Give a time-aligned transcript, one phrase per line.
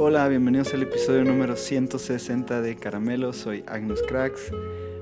[0.00, 3.32] Hola, bienvenidos al episodio número 160 de Caramelo.
[3.32, 4.52] Soy Agnus Cracks.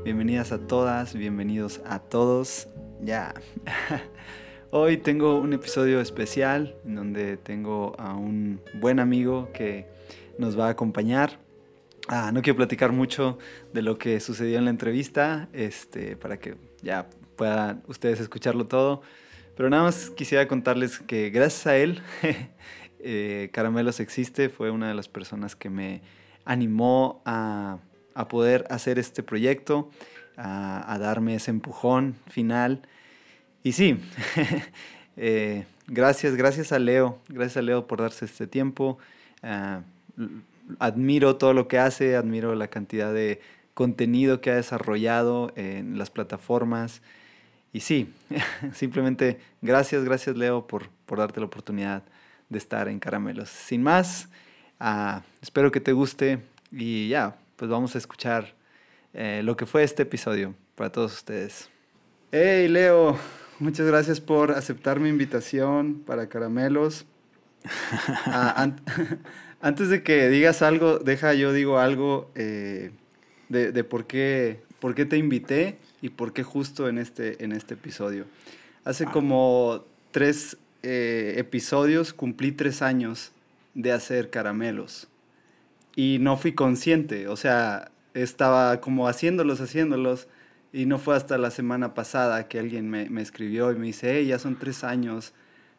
[0.04, 2.68] Bienvenidas a todas, bienvenidos a todos.
[3.02, 3.34] Ya.
[4.70, 9.86] Hoy tengo un episodio especial en donde tengo a un buen amigo que
[10.38, 11.40] nos va a acompañar.
[12.08, 13.36] Ah, no quiero platicar mucho
[13.74, 19.02] de lo que sucedió en la entrevista, este, para que ya puedan ustedes escucharlo todo.
[19.56, 22.00] Pero nada más quisiera contarles que gracias a él,
[23.08, 26.02] eh, Caramelos Existe fue una de las personas que me
[26.44, 27.78] animó a,
[28.14, 29.90] a poder hacer este proyecto,
[30.36, 32.82] a, a, darme ese empujón final.
[33.62, 34.00] Y sí,
[35.16, 38.98] eh, gracias, gracias a Leo, gracias a Leo por darse este tiempo.
[39.40, 39.82] Uh,
[40.80, 43.40] admiro todo lo que hace, admiro la cantidad de
[43.74, 47.02] contenido que ha desarrollado en las plataformas.
[47.72, 48.12] Y sí,
[48.74, 52.02] simplemente gracias, gracias Leo por, por darte la oportunidad
[52.48, 53.48] de estar en Caramelos.
[53.48, 54.28] Sin más,
[54.80, 58.54] uh, espero que te guste y ya, pues vamos a escuchar
[59.14, 61.70] eh, lo que fue este episodio para todos ustedes.
[62.32, 63.18] Hey Leo,
[63.58, 67.06] muchas gracias por aceptar mi invitación para Caramelos.
[67.64, 68.80] Uh, an
[69.60, 72.90] antes de que digas algo, deja yo digo algo eh,
[73.48, 77.52] de, de por, qué, por qué te invité y por qué justo en este, en
[77.52, 78.26] este episodio.
[78.84, 83.32] Hace como tres eh, episodios cumplí tres años
[83.74, 85.08] de hacer caramelos
[85.94, 90.28] y no fui consciente, o sea, estaba como haciéndolos, haciéndolos
[90.72, 94.16] y no fue hasta la semana pasada que alguien me, me escribió y me dice,
[94.16, 95.32] hey, ya son tres años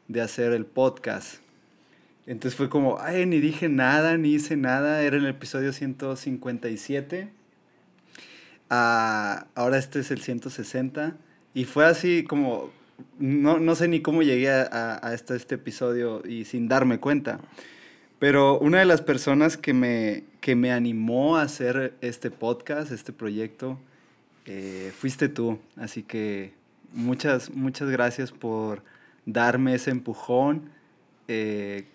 [0.08, 1.42] de hacer el podcast.
[2.26, 7.38] Entonces fue como, ay, ni dije nada, ni hice nada, era en el episodio 157
[8.70, 11.16] Uh, ahora este es el 160.
[11.54, 12.72] Y fue así como,
[13.20, 17.40] no, no sé ni cómo llegué a, a este, este, episodio y sin darme cuenta.
[18.20, 23.14] Pero una de las personas que me, que me animó a hacer este podcast, este
[23.14, 23.80] proyecto,
[24.46, 25.60] eh, fuiste tú.
[25.76, 26.54] Así que
[26.94, 28.82] muchas, muchas gracias por
[29.26, 30.72] darme ese empujón.
[31.28, 31.86] Eh,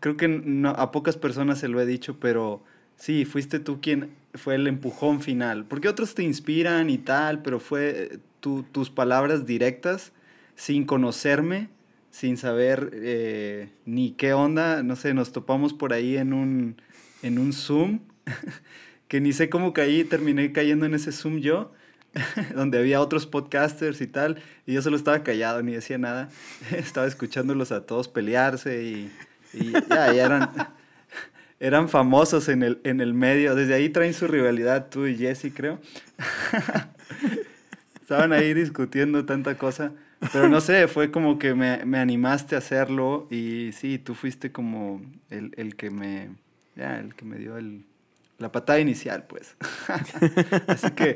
[0.00, 2.62] creo que no, a pocas personas se lo he dicho, pero
[2.96, 5.66] sí, fuiste tú quien fue el empujón final.
[5.66, 10.12] Porque otros te inspiran y tal, pero fue tu, tus palabras directas,
[10.56, 11.68] sin conocerme,
[12.10, 14.82] sin saber eh, ni qué onda.
[14.82, 16.80] No sé, nos topamos por ahí en un,
[17.22, 18.00] en un Zoom,
[19.08, 21.72] que ni sé cómo caí, terminé cayendo en ese Zoom yo.
[22.54, 26.28] donde había otros podcasters y tal, y yo solo estaba callado, ni decía nada,
[26.70, 29.10] estaba escuchándolos a todos pelearse y,
[29.54, 30.50] y ya, eran,
[31.60, 33.54] eran famosos en el, en el medio.
[33.54, 35.80] Desde ahí traen su rivalidad tú y Jesse, creo.
[38.00, 39.92] Estaban ahí discutiendo tanta cosa.
[40.32, 44.52] Pero no sé, fue como que me, me animaste a hacerlo y sí, tú fuiste
[44.52, 46.30] como el, el que me,
[46.76, 47.84] ya, el que me dio el,
[48.38, 49.56] la patada inicial, pues.
[50.68, 51.14] Así que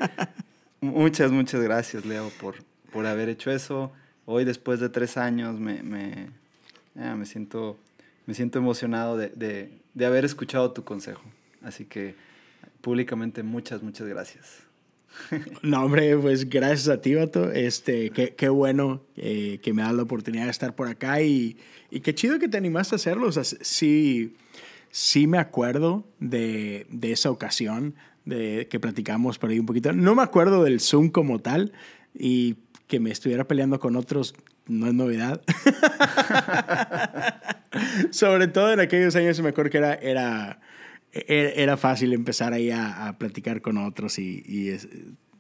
[0.81, 2.57] muchas, muchas gracias, Leo, por,
[2.93, 3.93] por haber hecho eso.
[4.25, 6.31] Hoy, después de tres años, me, me,
[6.95, 7.79] me siento
[8.27, 11.23] me siento emocionado de, de, de, haber escuchado tu consejo.
[11.63, 12.17] Así que
[12.81, 14.66] públicamente muchas, muchas gracias.
[15.63, 17.51] No, hombre, pues gracias a ti, Vato.
[17.53, 21.57] Este, qué, qué bueno eh, que me das la oportunidad de estar por acá y,
[21.91, 23.27] y, qué chido que te animaste a hacerlo.
[23.27, 24.35] O sea, sí,
[24.91, 27.95] sí me acuerdo de, de esa ocasión
[28.25, 29.93] de que platicamos por ahí un poquito.
[29.93, 31.73] No me acuerdo del Zoom como tal
[32.15, 32.57] y
[32.87, 34.35] que me estuviera peleando con otros
[34.67, 35.41] no es novedad.
[38.11, 40.61] Sobre todo en aquellos años me acuerdo que era, era,
[41.13, 44.89] era fácil empezar ahí a, a platicar con otros y, y es,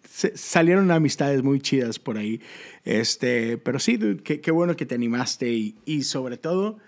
[0.09, 2.41] se, salieron amistades muy chidas por ahí.
[2.85, 6.79] Este, pero sí, dude, qué, qué bueno que te animaste y, y sobre todo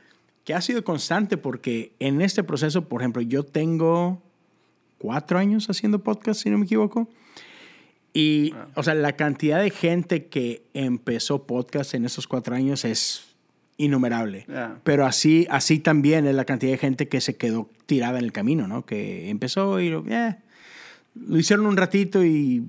[0.45, 4.23] que has sido constante porque en este proceso, por ejemplo, yo tengo
[4.97, 7.09] cuatro años haciendo podcast, si no me equivoco.
[8.15, 8.61] Y, wow.
[8.77, 13.28] o sea, la cantidad de gente que empezó podcast en esos cuatro años es
[13.79, 14.45] innumerable.
[14.49, 14.81] Yeah.
[14.85, 18.33] Pero así, así también es la cantidad de gente que se quedó tirada en el
[18.33, 18.85] camino, ¿no?
[18.85, 20.37] Que empezó y lo, eh,
[21.15, 22.65] lo hicieron un ratito y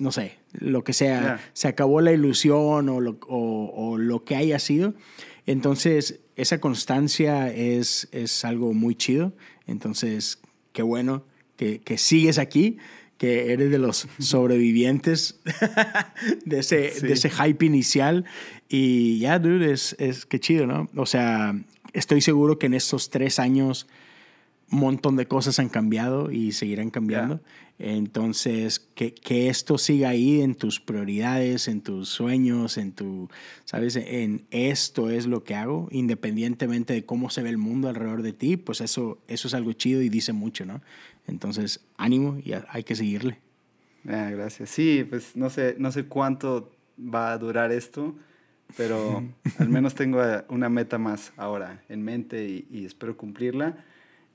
[0.00, 1.40] no sé, lo que sea, Yeah.
[1.52, 4.94] se acabó la ilusión o lo, o, o lo que haya sido.
[5.46, 9.32] Entonces, esa constancia es, es algo muy chido.
[9.66, 10.40] Entonces,
[10.72, 11.24] qué bueno
[11.56, 12.78] que, que sigues aquí
[13.18, 15.40] que eres de los sobrevivientes
[16.44, 17.06] de, ese, Sí.
[17.06, 18.24] de ese hype inicial.
[18.68, 20.88] Y ya, dude, es, es que chido, ¿no?
[20.96, 21.54] O sea,
[21.92, 23.86] estoy seguro que en estos tres años
[24.70, 27.40] un montón de cosas han cambiado y seguirán cambiando.
[27.78, 33.28] Entonces, que, que, esto siga ahí en tus prioridades, en tus sueños, en tu,
[33.64, 33.96] ¿sabes?
[33.96, 38.32] En esto es lo que hago, independientemente de cómo se ve el mundo alrededor de
[38.32, 40.80] ti, pues eso, eso es algo chido y dice mucho, ¿no?
[41.26, 43.38] Entonces, ánimo y hay que seguirle.
[44.08, 44.70] Ah, gracias.
[44.70, 48.14] Sí, pues no sé, no sé cuánto va a durar esto,
[48.76, 49.24] pero
[49.58, 53.84] al menos tengo una meta más ahora en mente y, y espero cumplirla.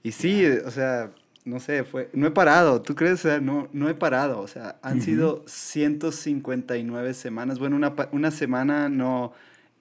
[0.03, 1.11] Y sí, o sea,
[1.45, 3.25] no sé, fue, no he parado, ¿tú crees?
[3.25, 7.59] O sea, no, no he parado, o sea, han sido 159 semanas.
[7.59, 9.33] Bueno, una, una semana no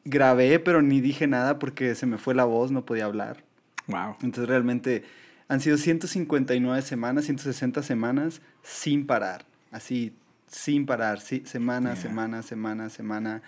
[0.05, 3.45] grabé, pero ni dije nada porque se me fue la voz, no podía hablar.
[3.87, 4.17] Wow.
[4.23, 5.05] Entonces realmente
[5.51, 10.13] han sido 159 semanas, 160 semanas sin parar, así,
[10.47, 13.43] sin parar, sí, semana, semana, semana, semana.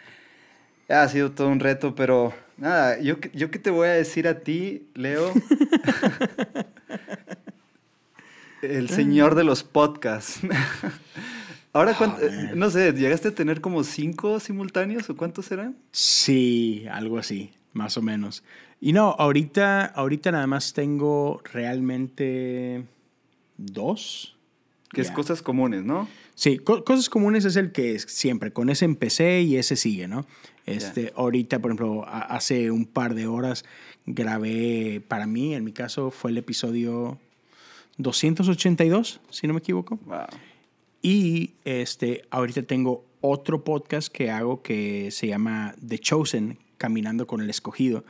[0.89, 4.41] Ha sido todo un reto, pero nada, yo, yo qué te voy a decir a
[4.41, 5.33] ti, Leo.
[8.63, 10.41] El señor de los podcasts.
[11.73, 11.97] Ahora,
[12.57, 15.77] no sé, ¿llegaste a tener como cinco simultáneos o cuántos eran?
[15.93, 18.43] Sí, algo así, más o menos.
[18.85, 22.85] Y no, ahorita, ahorita nada más tengo realmente
[23.57, 24.37] dos.
[24.91, 26.09] Que es cosas comunes, ¿no?
[26.35, 30.27] Sí, cosas comunes es el que siempre, con ese empecé y ese sigue, ¿no?
[30.67, 33.65] Este, Ahorita, por ejemplo, hace un par de horas
[34.05, 37.19] grabé, para mí, en mi caso, fue el episodio
[37.99, 40.01] 282, si no me equivoco.
[41.03, 47.41] Y este, ahorita tengo otro podcast que hago que se llama The Chosen, Caminando con
[47.41, 48.03] el Escogido.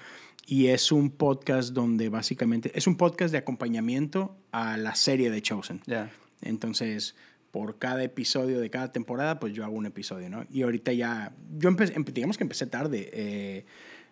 [0.46, 5.40] Y es un podcast donde básicamente es un podcast de acompañamiento a la serie The
[5.40, 5.80] Chosen.
[6.40, 7.14] Entonces,
[7.52, 10.44] por cada episodio de cada temporada, pues yo hago un episodio, ¿no?
[10.50, 13.10] Y ahorita ya, yo empecé, digamos que empecé tarde.
[13.12, 13.66] Eh,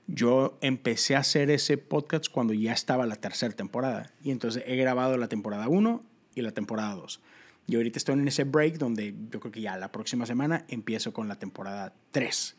[0.06, 4.12] yo empecé a hacer ese podcast cuando ya estaba la tercera temporada.
[4.23, 6.05] Y entonces he grabado la temporada 1
[6.35, 7.21] y la temporada 2.
[7.67, 11.12] Y ahorita estoy en ese break donde yo creo que ya la próxima semana empiezo
[11.12, 12.56] con la temporada 3.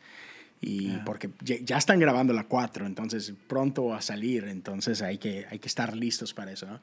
[0.64, 5.44] Y porque ya, están grabando la 4, entonces pronto va a salir, entonces hay que,
[5.50, 6.66] hay que estar listos para eso.
[6.66, 6.80] ¿no?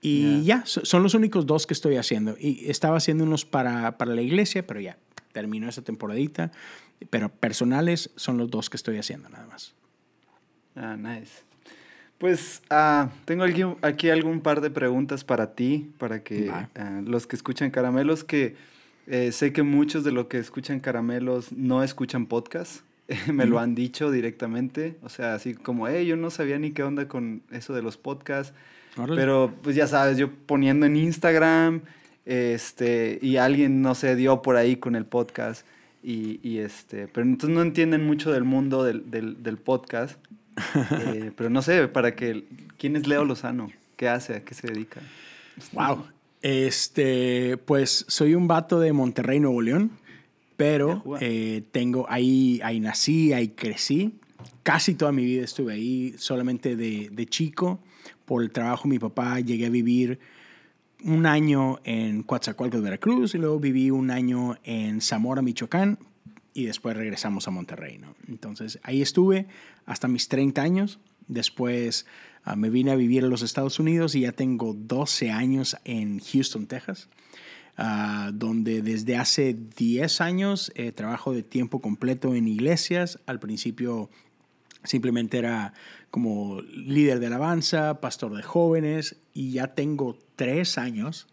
[0.00, 2.36] Y ya, son los únicos dos que estoy haciendo.
[2.40, 4.98] Y estaba haciendo unos para, para la iglesia, pero ya
[5.32, 6.50] terminó esa temporadita.
[7.08, 9.74] Pero personales son los dos que estoy haciendo nada más.
[10.74, 11.44] Ah, nice.
[12.18, 17.28] Pues ah, tengo aquí, aquí, algún par de preguntas para ti, para que ah, los
[17.28, 18.56] que escuchan caramelos, que
[19.06, 22.82] eh, sé que muchos de los que escuchan caramelos no escuchan podcast,
[23.32, 26.82] me lo han dicho directamente, o sea, así como, hey, yo no sabía ni qué
[26.82, 28.54] onda con eso de los podcasts,
[29.14, 31.82] pero pues ya sabes, yo poniendo en Instagram,
[32.26, 35.66] este, y alguien, no se dio por ahí con el podcast,
[36.02, 40.18] y, y, este, pero entonces no entienden mucho del mundo del, del, del podcast.
[41.02, 42.44] Eh, pero no sé, para que.
[42.78, 43.70] ¿Quién es Leo Lozano?
[43.96, 44.36] ¿Qué hace?
[44.36, 45.00] ¿A qué se dedica?
[45.72, 46.06] Wow.
[46.40, 49.90] Este, pues soy un vato de Monterrey, Nuevo León,
[50.60, 54.12] pero eh, tengo ahí, ahí nací, ahí crecí.
[54.62, 57.80] Casi toda mi vida estuve ahí, solamente de, de chico.
[58.26, 60.18] Por el trabajo de mi papá llegué a vivir
[61.02, 65.98] un año en Coatzacoalcos, Veracruz, y luego viví un año en Zamora, Michoacán,
[66.52, 67.96] y después regresamos a Monterrey.
[67.96, 68.14] ¿no?
[68.28, 69.46] Entonces ahí estuve
[69.86, 70.98] hasta mis 30 años.
[71.26, 72.04] Después
[72.44, 76.20] ah, me vine a vivir en los Estados Unidos y ya tengo 12 años en
[76.20, 77.08] Houston, Texas,
[77.80, 83.18] uh, donde desde hace 10 años eh, trabajo de tiempo completo en iglesias.
[83.26, 84.10] Al principio
[84.84, 85.72] simplemente era
[86.10, 91.26] como líder de alabanza, pastor de jóvenes y ya tengo 3 años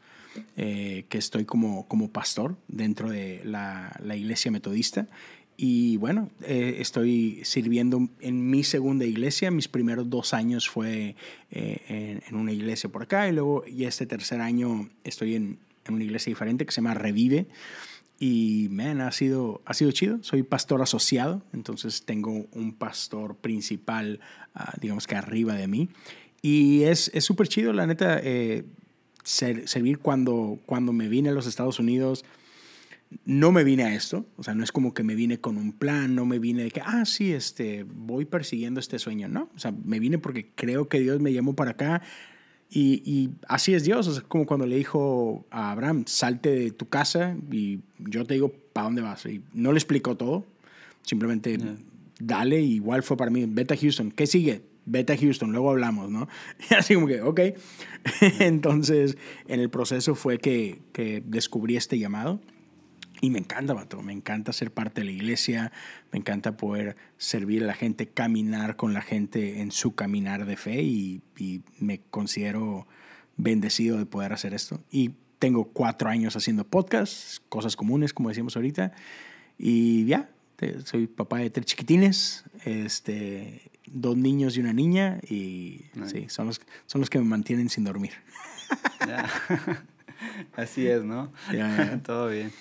[0.56, 5.08] eh, que estoy como, como pastor dentro de la, la iglesia metodista.
[5.60, 9.50] Y bueno, eh, estoy sirviendo en mi segunda iglesia.
[9.50, 11.16] Mis primeros dos años fue
[11.50, 15.96] eh, en, una iglesia por acá y luego y este tercer año estoy en, en,
[15.96, 17.48] una iglesia diferente que se llama Revive.
[18.20, 20.24] Y, man, ha sido, ha sido chido.
[20.24, 24.20] Soy pastor asociado, entonces tengo un pastor principal,
[24.56, 25.90] ah, digamos que arriba de mí.
[26.42, 28.22] Y es súper chido, la neta
[29.28, 32.24] servir cuando, cuando me vine a los Estados Unidos.
[33.24, 35.72] No me vine a esto, o sea, no es como que me vine con un
[35.72, 39.60] plan, no me vine de que, ah, sí, este, voy persiguiendo este sueño, no, o
[39.60, 42.02] sea, me vine porque creo que Dios me llamó para acá
[42.70, 46.72] y, y así es Dios, o sea, como cuando le dijo a Abraham, salte de
[46.72, 49.26] tu casa y yo te digo, ¿para dónde vas?
[49.26, 50.46] Y no le explicó todo,
[51.02, 51.58] simplemente
[52.20, 54.64] dale, igual fue para mí, vete a Houston, ¿qué sigue?
[54.88, 56.28] vete a Houston, luego hablamos, ¿no?
[56.72, 57.40] Y así como que, ok.
[58.40, 62.40] Entonces, en el proceso fue que, que descubrí este llamado.
[63.22, 65.72] Y me encanta, vato, me encanta ser parte de la iglesia,
[66.12, 70.56] me encanta poder servir a la gente, caminar con la gente en su caminar de
[70.56, 72.88] fe y, y me considero
[73.38, 74.82] bendecido de poder hacer esto.
[74.92, 78.94] Y tengo cuatro años haciendo podcasts, cosas comunes, como decíamos ahorita.
[79.58, 80.30] Y ya,
[80.86, 85.20] soy papá de tres chiquitines, este, dos niños y una niña.
[85.30, 88.14] Y sí, son los, son los que me mantienen sin dormir.
[90.56, 91.32] Así es, ¿no?
[92.04, 92.52] Todo bien.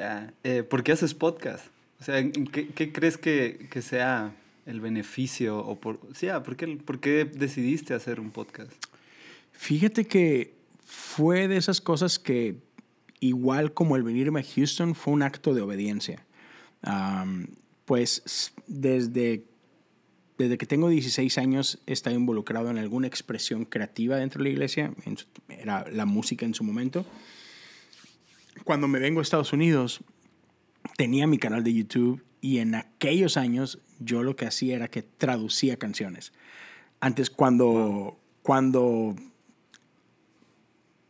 [0.00, 0.32] Ya.
[0.44, 1.66] Eh, ¿Por qué haces podcast?
[2.00, 5.58] O sea, ¿qué, qué crees que, que, sea el beneficio?
[5.58, 8.72] O por, sí, ah, ¿por, qué, ¿por qué decidiste hacer un podcast?
[9.52, 10.54] Fíjate que
[10.86, 12.56] fue de esas cosas que,
[13.20, 16.24] igual como el venirme a Houston, fue un acto de obediencia.
[17.84, 19.44] pues desde,
[20.38, 24.50] desde que tengo 16 años he estado involucrado en alguna expresión creativa dentro de la
[24.50, 24.94] iglesia,
[25.50, 27.04] era la música en su momento.
[28.64, 30.00] Cuando me vengo a Estados Unidos,
[30.96, 35.02] tenía mi canal de YouTube y en aquellos años yo lo que hacía era que
[35.02, 36.32] traducía canciones.
[37.00, 39.14] Antes cuando, cuando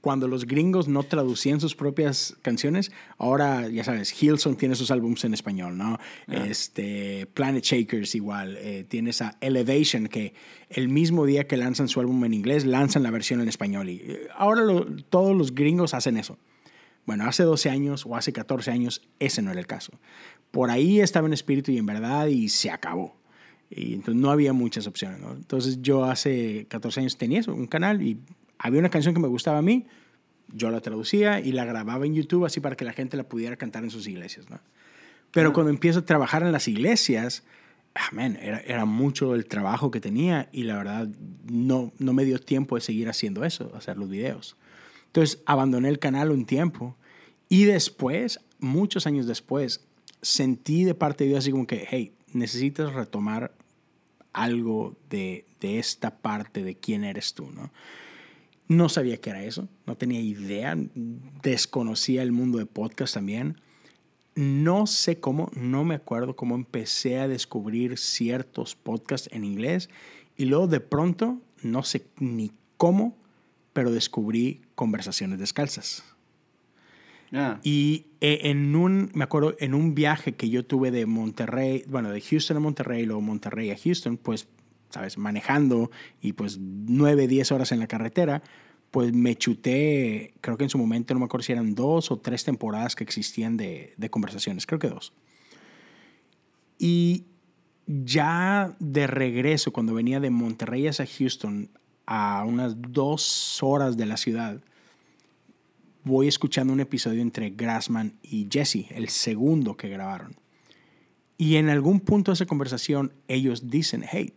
[0.01, 5.25] cuando los gringos no traducían sus propias canciones, ahora ya sabes, Hillsong tiene sus álbumes
[5.25, 5.99] en español, ¿no?
[6.27, 10.33] Este, Planet Shakers igual, eh, tienes a Elevation que
[10.71, 13.97] el mismo día que lanzan su álbum en inglés, lanzan la versión en español y
[13.97, 14.63] eh, ahora
[15.11, 16.39] todos los gringos hacen eso.
[17.07, 19.93] Bueno, hace 12 años o hace 14 años ese no era el caso.
[20.51, 23.17] Por ahí estaba en espíritu y en verdad y se acabó.
[23.71, 25.33] Y entonces no había muchas opciones, ¿no?
[25.33, 28.19] Entonces yo hace 14 años tenía eso, un canal y
[28.59, 29.87] había una canción que me gustaba a mí,
[30.53, 33.57] yo la traducía y la grababa en YouTube así para que la gente la pudiera
[33.57, 34.61] cantar en sus iglesias, ¿no?
[35.31, 37.45] Pero cuando empiezo a trabajar en las iglesias,
[37.95, 41.09] amén, era, era, mucho el trabajo que tenía y la verdad
[41.49, 44.57] no, no me dio tiempo de seguir haciendo eso, hacer los videos.
[45.11, 46.97] Entonces abandoné el canal un tiempo
[47.49, 49.85] y después, muchos años después,
[50.23, 53.53] sentí de parte de Dios así como que, hey, necesitas retomar
[54.33, 57.73] algo de, de esta parte de quién eres tú, ¿no?
[58.69, 60.77] No sabía qué era eso, no tenía idea,
[61.43, 63.61] desconocía el mundo de podcast también.
[64.37, 69.91] No sé cómo, no me acuerdo cómo empecé a descubrir ciertos podcasts en inglés
[70.37, 73.17] y luego de pronto, no sé ni cómo,
[73.73, 76.05] pero descubrí conversaciones descalzas.
[77.33, 77.61] Ah.
[77.63, 82.11] Y eh, en un, me acuerdo, en un viaje que yo tuve de Monterrey, bueno,
[82.11, 84.49] de Houston a Monterrey, luego Monterrey a Houston, pues
[84.91, 85.19] ¿sabes?
[85.19, 88.43] Manejando y pues nueve, diez horas en la carretera,
[88.91, 92.19] pues me chuté, creo que en su momento, no me acuerdo si eran dos o
[92.19, 95.13] tres temporadas que existían de, de conversaciones, creo que dos.
[96.79, 97.27] Y
[97.87, 101.71] ya de regreso, cuando venía de Monterrey a Houston,
[102.13, 104.61] a unas dos horas de la ciudad,
[106.03, 110.35] voy escuchando un episodio entre Grassman y Jesse, el segundo que grabaron.
[111.39, 114.35] Y en algún punto de esa conversación ellos dicen, hey,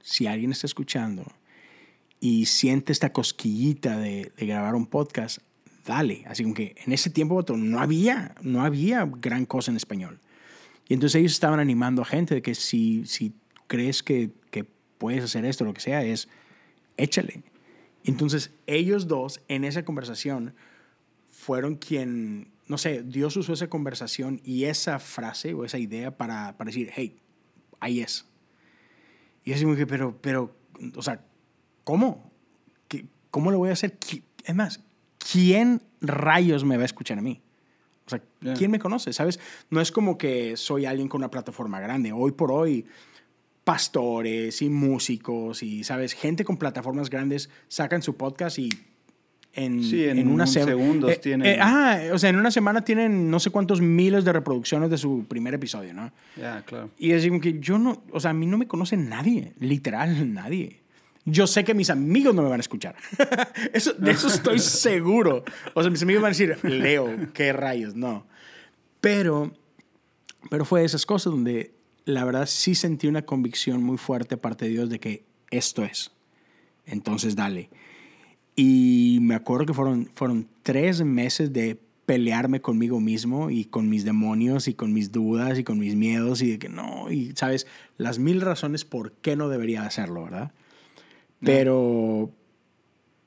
[0.00, 1.26] si alguien está escuchando
[2.18, 5.40] y siente esta cosquillita de, grabar un podcast,
[5.84, 6.24] dale.
[6.28, 10.18] Así como que en ese tiempo no había, no había gran cosa en español.
[10.88, 13.34] Y entonces ellos estaban animando a gente de que si, si
[13.66, 14.64] crees que, que
[14.96, 16.26] puedes hacer esto, lo que sea, es
[17.02, 17.42] échale.
[18.04, 20.54] Entonces ellos dos en esa conversación
[21.30, 26.56] fueron quien, no sé, Dios usó esa conversación y esa frase o esa idea para,
[26.56, 27.18] para decir, hey,
[27.80, 28.26] ahí es.
[29.44, 30.54] Y así me dije, pero, pero,
[30.96, 31.24] o sea,
[31.84, 32.30] ¿cómo?
[33.30, 33.96] ¿Cómo lo voy a hacer?
[34.44, 34.80] Es más,
[35.32, 37.40] ¿quién rayos me va a escuchar a mí?
[38.06, 38.22] O sea,
[38.56, 39.12] ¿quién me conoce?
[39.12, 39.38] ¿Sabes?
[39.70, 42.12] No es como que soy alguien con una plataforma grande.
[42.12, 42.86] Hoy por hoy,
[43.70, 46.12] pastores y músicos y, ¿sabes?
[46.14, 48.68] Gente con plataformas grandes sacan su podcast y
[49.52, 50.72] en, sí, en, una semana.
[50.72, 51.46] segundos eh, tienen.
[51.46, 54.98] Eh, ah, o sea, en una semana tienen no sé cuántos miles de reproducciones de
[54.98, 56.10] su primer episodio, ¿no?
[56.36, 56.90] Ya, claro.
[56.98, 60.34] Y es como que yo no, o sea, a mí no me conoce nadie, literal
[60.34, 60.80] nadie.
[61.24, 62.96] Yo sé que mis amigos no me van a escuchar.
[63.72, 65.44] eso, de eso estoy seguro.
[65.74, 68.26] O sea, mis amigos van a decir, Leo, qué rayos, no.
[69.00, 69.52] Pero,
[70.50, 74.70] pero fue esas cosas donde la verdad sí sentí una convicción muy fuerte parte de
[74.72, 76.12] Dios de que esto es.
[76.86, 77.70] Entonces, dale.
[78.56, 81.80] Y me acuerdo que fueron, fueron tres meses de
[82.10, 86.42] pelearme conmigo mismo y con mis demonios y con mis dudas y con mis miedos
[86.42, 90.52] y de que no, y sabes, las mil razones por qué no debería hacerlo, ¿verdad?
[91.38, 92.32] Pero,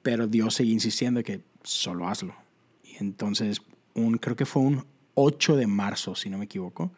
[0.02, 2.36] pero Dios seguía insistiendo que solo hazlo.
[2.84, 3.62] Y entonces,
[3.94, 6.92] un, creo que fue un 8 de marzo, si no me equivoco,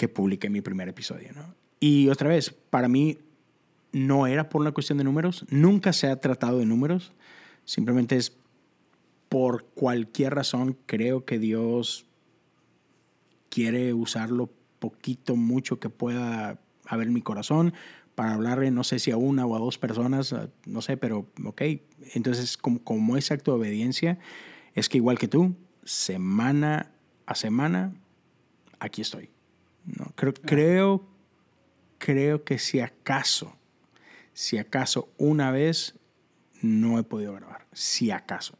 [0.00, 1.54] que publiqué mi primer episodio, ¿no?
[1.78, 3.18] Y otra vez, para mí
[3.92, 7.12] no era por una cuestión de números, nunca se ha tratado de números,
[7.66, 8.34] simplemente es
[9.28, 12.06] por cualquier razón creo que Dios
[13.50, 17.74] quiere usarlo poquito, mucho que pueda haber en mi corazón
[18.14, 21.60] para hablarle, no sé si a una o a dos personas, no sé, pero ok.
[22.14, 24.18] Entonces, como, como ese acto de obediencia,
[24.74, 25.54] es que igual que tú,
[25.84, 26.90] semana
[27.26, 27.92] a semana,
[28.78, 29.28] aquí estoy.
[29.84, 30.12] ¿No?
[30.14, 31.08] Creo, creo,
[31.98, 33.56] creo que si acaso,
[34.32, 35.94] si acaso una vez
[36.62, 38.58] no he podido grabar, si acaso.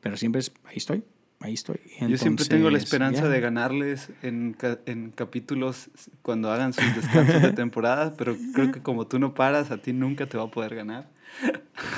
[0.00, 1.04] Pero siempre es, ahí estoy,
[1.40, 1.80] ahí estoy.
[2.08, 5.90] Yo siempre tengo la esperanza de ganarles en, en, capítulos
[6.22, 9.92] cuando hagan sus descansos de temporada, pero creo que como tú no paras, a ti
[9.92, 11.08] nunca te va a poder ganar.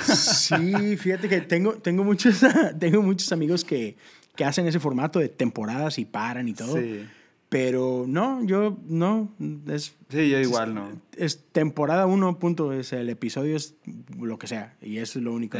[0.03, 2.41] Sí, fíjate que tengo, tengo, muchos,
[2.79, 3.95] tengo muchos amigos que,
[4.35, 6.77] que hacen ese formato de temporadas y paran y todo.
[6.77, 7.05] Sí.
[7.49, 9.33] Pero no, yo no.
[9.67, 10.89] Es, sí, yo igual no.
[11.17, 12.71] Es temporada uno, punto.
[12.71, 13.75] Es el episodio es
[14.17, 14.75] lo que sea.
[14.81, 15.57] Y eso es lo único.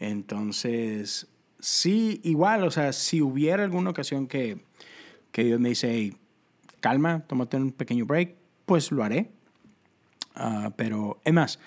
[0.00, 1.28] Entonces,
[1.60, 4.58] sí, igual, o sea, si hubiera alguna ocasión que,
[5.30, 6.14] que Dios me dice,
[6.80, 8.34] calma, tómate un pequeño break,
[8.66, 9.30] pues lo haré.
[10.36, 11.60] Uh, pero, es más,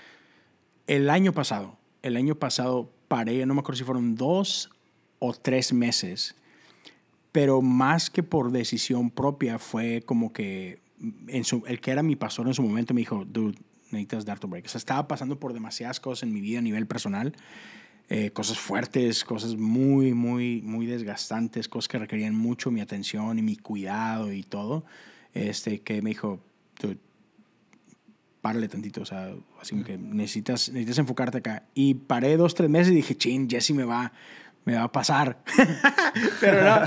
[0.86, 4.69] el año pasado, el año pasado paré, no me acuerdo si fueron dos
[5.19, 6.36] o tres meses
[7.31, 10.79] pero más que por decisión propia fue como que
[11.27, 13.57] en su, el que era mi pastor en su momento me dijo, dude,
[13.91, 14.65] necesitas dar tu break.
[14.65, 17.33] O sea, estaba pasando por demasiadas cosas en mi vida a nivel personal,
[18.09, 23.41] eh, cosas fuertes, cosas muy, muy, muy desgastantes, cosas que requerían mucho mi atención y
[23.41, 24.86] mi cuidado y todo,
[25.33, 26.39] este, que me dijo,
[26.81, 26.98] dude,
[28.41, 31.67] párale tantito, o sea, así que necesitas, necesitas enfocarte acá.
[31.74, 34.12] Y paré dos, tres meses y dije, chin, Jesse me va,
[34.69, 35.39] me va a pasar.
[36.39, 36.79] Pero no.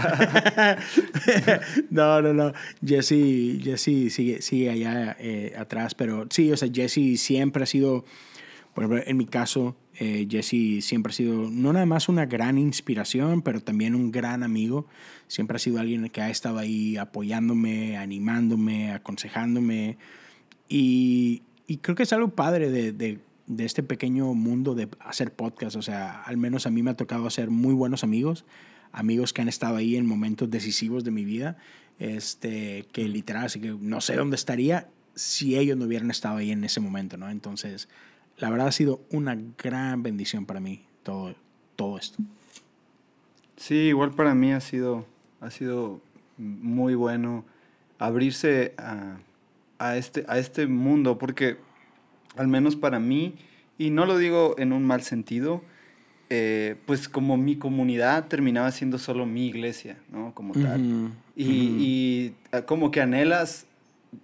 [2.22, 2.52] no, no, no.
[2.84, 5.94] Jesse, Jesse sigue, sigue allá eh, atrás.
[5.96, 8.04] Pero sí, o sea, Jesse siempre ha sido,
[8.74, 13.42] por en mi caso, eh, Jesse siempre ha sido no nada más una gran inspiración,
[13.42, 14.86] pero también un gran amigo.
[15.26, 19.98] Siempre ha sido alguien que ha estado ahí apoyándome, animándome, aconsejándome.
[20.68, 23.18] Y, y creo que es algo padre de
[23.56, 25.76] de este pequeño mundo de hacer podcast.
[25.76, 28.44] O sea, al menos a mí me ha tocado hacer muy buenos amigos,
[28.92, 31.56] amigos que han estado ahí en momentos decisivos de mi vida,
[31.98, 36.50] este, que literal, así que no sé dónde estaría si ellos no hubieran estado ahí
[36.50, 37.28] en ese momento, ¿no?
[37.30, 37.88] Entonces,
[38.38, 41.34] la verdad ha sido una gran bendición para mí todo,
[41.76, 42.22] todo esto.
[43.56, 45.06] Sí, igual para mí ha sido,
[45.40, 46.00] ha sido
[46.38, 47.44] muy bueno
[47.98, 49.18] abrirse a,
[49.78, 51.58] a, este, a este mundo, porque
[52.36, 53.34] al menos para mí,
[53.78, 55.62] y no lo digo en un mal sentido,
[56.30, 60.32] eh, pues como mi comunidad terminaba siendo solo mi iglesia, ¿no?
[60.34, 61.12] Como tal.
[61.36, 63.66] y, y, ah, como que anhelas,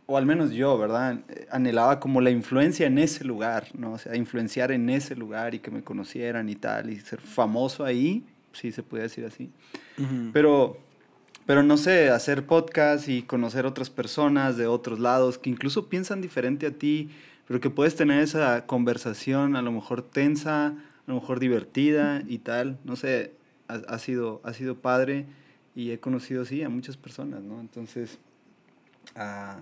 [0.07, 1.21] o al menos yo, ¿verdad?
[1.51, 3.93] Anhelaba como la influencia en ese lugar, ¿no?
[3.93, 7.85] O sea, influenciar en ese lugar y que me conocieran y tal, y ser famoso
[7.85, 9.51] ahí, sí se puede decir así.
[10.33, 10.79] Pero,
[11.45, 16.21] pero no sé, hacer podcast y conocer otras personas de otros lados que incluso piensan
[16.21, 17.11] diferente a ti,
[17.49, 20.75] pero que puedes tener esa conversación a lo mejor tensa, a
[21.07, 23.33] lo mejor divertida y tal, no sé,
[23.69, 25.25] ha, sido, ha sido padre
[25.75, 27.59] y he conocido, sí, a muchas personas, ¿no?
[27.61, 28.19] Entonces,
[29.17, 29.61] ah,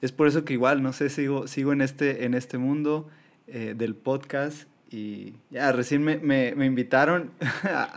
[0.00, 3.08] es por eso que igual, no sé, sigo, sigo en, este, en este mundo
[3.48, 7.32] eh, del podcast y ya, recién me, me, me invitaron
[7.64, 7.90] a,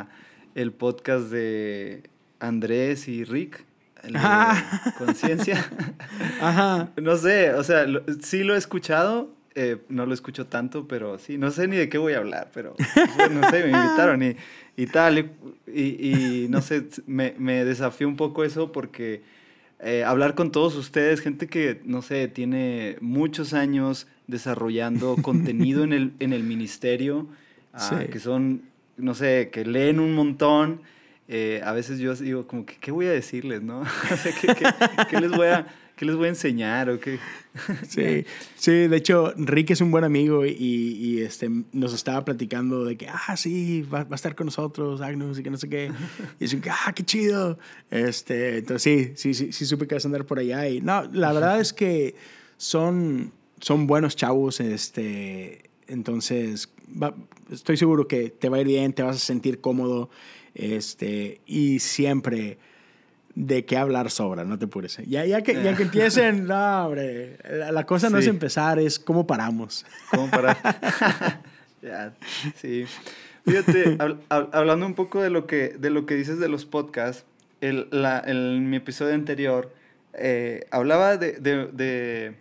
[0.00, 0.08] a
[0.56, 2.02] el podcast de
[2.40, 3.64] Andrés y Rick
[4.98, 5.64] conciencia.
[6.40, 6.90] Ajá.
[7.00, 7.86] No sé, o sea,
[8.20, 11.88] sí lo he escuchado, eh, no lo escucho tanto, pero sí, no sé ni de
[11.88, 12.74] qué voy a hablar, pero
[13.30, 14.36] no sé, me invitaron y,
[14.76, 15.30] y tal,
[15.66, 19.22] y, no sé, me, me, desafió un poco eso porque
[19.80, 25.92] eh, hablar con todos ustedes, gente que, no sé, tiene muchos años desarrollando contenido en
[25.92, 27.28] el, en el ministerio,
[27.74, 28.62] ah, que son,
[28.96, 30.80] no sé, que leen un montón
[31.28, 33.82] eh, a veces yo digo como que, ¿qué voy a decirles, no?
[35.10, 37.18] ¿qué, les voy a, ¿qué les voy a enseñar o qué?
[37.88, 38.24] sí,
[38.56, 42.96] sí, de hecho, Rick es un buen amigo y, y, este, nos estaba platicando de
[42.96, 45.92] que, ah, sí, va, va, a estar con nosotros, Agnus, y que no sé qué.
[46.40, 47.58] Y es que, ah, qué chido.
[47.90, 50.68] Este, entonces, sí, sí, sí, sí supe que vas a andar por allá.
[50.68, 52.16] Y no, la verdad es que
[52.56, 56.70] son, son buenos chavos, este, entonces,
[57.50, 60.10] estoy seguro que te va a ir bien, te vas a sentir cómodo.
[60.54, 62.58] Este, y siempre
[63.34, 64.98] de qué hablar sobra, no te apures.
[65.06, 67.38] Ya, ya, que, ya que empiecen, no, hombre,
[67.70, 69.86] la, cosa no es empezar, es cómo paramos.
[70.10, 70.56] ¿Cómo parar?
[71.82, 72.12] ya,
[72.56, 72.84] sí.
[73.44, 77.24] Fíjate, hablando un poco de lo que, de lo que dices de los podcasts,
[77.60, 79.72] el, la, en mi episodio anterior
[80.14, 82.34] eh, hablaba de, de, de,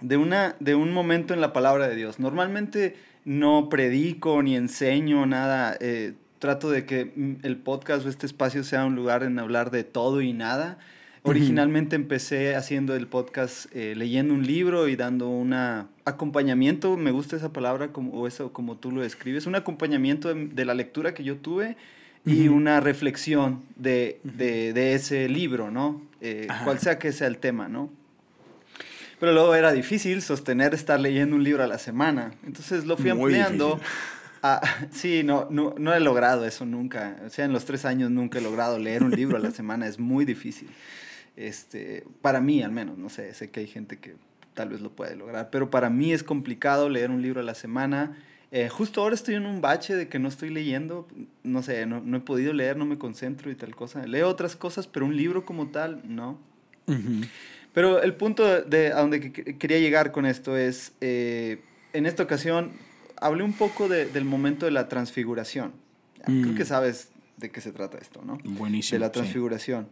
[0.00, 2.18] de, una, de un momento en la palabra de Dios.
[2.18, 5.76] Normalmente no predico ni enseño nada.
[5.80, 9.70] Eh, trato de que mm, el podcast o este espacio sea un lugar en hablar
[9.70, 10.76] de todo y nada.
[11.22, 15.54] Originalmente empecé haciendo el podcast eh, leyendo un libro y dando un
[16.04, 20.64] acompañamiento, me gusta esa palabra como, o eso como tú lo describes, un acompañamiento de,
[20.64, 21.76] la lectura que yo tuve
[22.26, 26.02] y una reflexión de, de, ese libro, ¿no?
[26.20, 27.88] Eh, cual sea que sea el tema, ¿no?
[29.20, 32.32] Pero luego era difícil sostener estar leyendo un libro a la semana.
[32.44, 33.78] Entonces lo fui ampliando.
[34.90, 37.16] sí, no, no, no he logrado eso nunca.
[37.26, 39.86] O sea, en los tres años nunca he logrado leer un libro a la semana.
[39.86, 40.68] Es muy difícil.
[41.36, 44.16] Este, para mí al menos, no sé, sé que hay gente que
[44.54, 47.54] tal vez lo puede lograr, pero para mí es complicado leer un libro a la
[47.54, 48.18] semana.
[48.50, 51.08] Eh, justo ahora estoy en un bache de que no estoy leyendo,
[51.42, 54.06] no sé, no, no, he podido leer, no me concentro y tal cosa.
[54.06, 56.38] Leo otras cosas, pero un libro como tal, no.
[57.72, 61.62] Pero el punto de a donde quería llegar con esto es, eh,
[61.94, 62.72] en esta ocasión
[63.22, 65.72] hablé un poco de, del momento de la transfiguración.
[66.24, 66.66] Creo que mm.
[66.66, 68.38] sabes de qué se trata esto, ¿no?
[68.44, 68.96] Buenísimo.
[68.96, 69.88] De la transfiguración.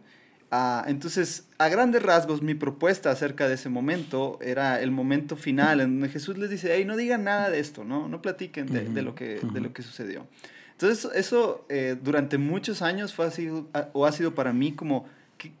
[0.49, 5.79] Ah, entonces, a grandes rasgos, mi propuesta acerca de ese momento era el momento final
[5.79, 8.81] en donde Jesús les dice, hey, no digan nada de esto, no, no platiquen de,
[8.81, 10.27] de lo, que, de lo que sucedió.
[10.73, 13.49] Entonces, eso eh, durante muchos años fue así,
[13.93, 15.05] o ha sido para mí como,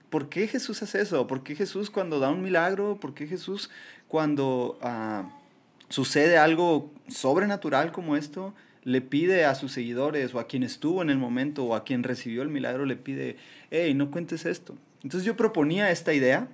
[0.09, 1.25] ¿por qué Jesús hace eso?
[1.25, 2.97] ¿Por qué Jesús cuando da un milagro?
[2.99, 3.69] ¿Por qué Jesús
[4.09, 5.29] cuando ah,
[5.91, 8.55] sucede algo sobrenatural como esto?
[8.83, 12.03] le pide a sus seguidores o a quien estuvo en el momento o a quien
[12.03, 13.37] recibió el milagro, le pide,
[13.69, 14.75] hey, no cuentes esto.
[15.03, 16.47] Entonces yo proponía esta idea,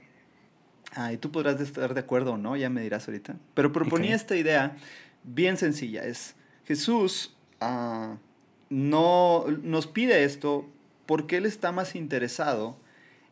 [0.93, 4.15] ah, y tú podrás estar de acuerdo o no, ya me dirás ahorita, pero proponía
[4.15, 4.77] esta idea
[5.23, 8.17] bien sencilla, es Jesús ah,
[8.69, 10.67] no nos pide esto
[11.05, 12.77] porque Él está más interesado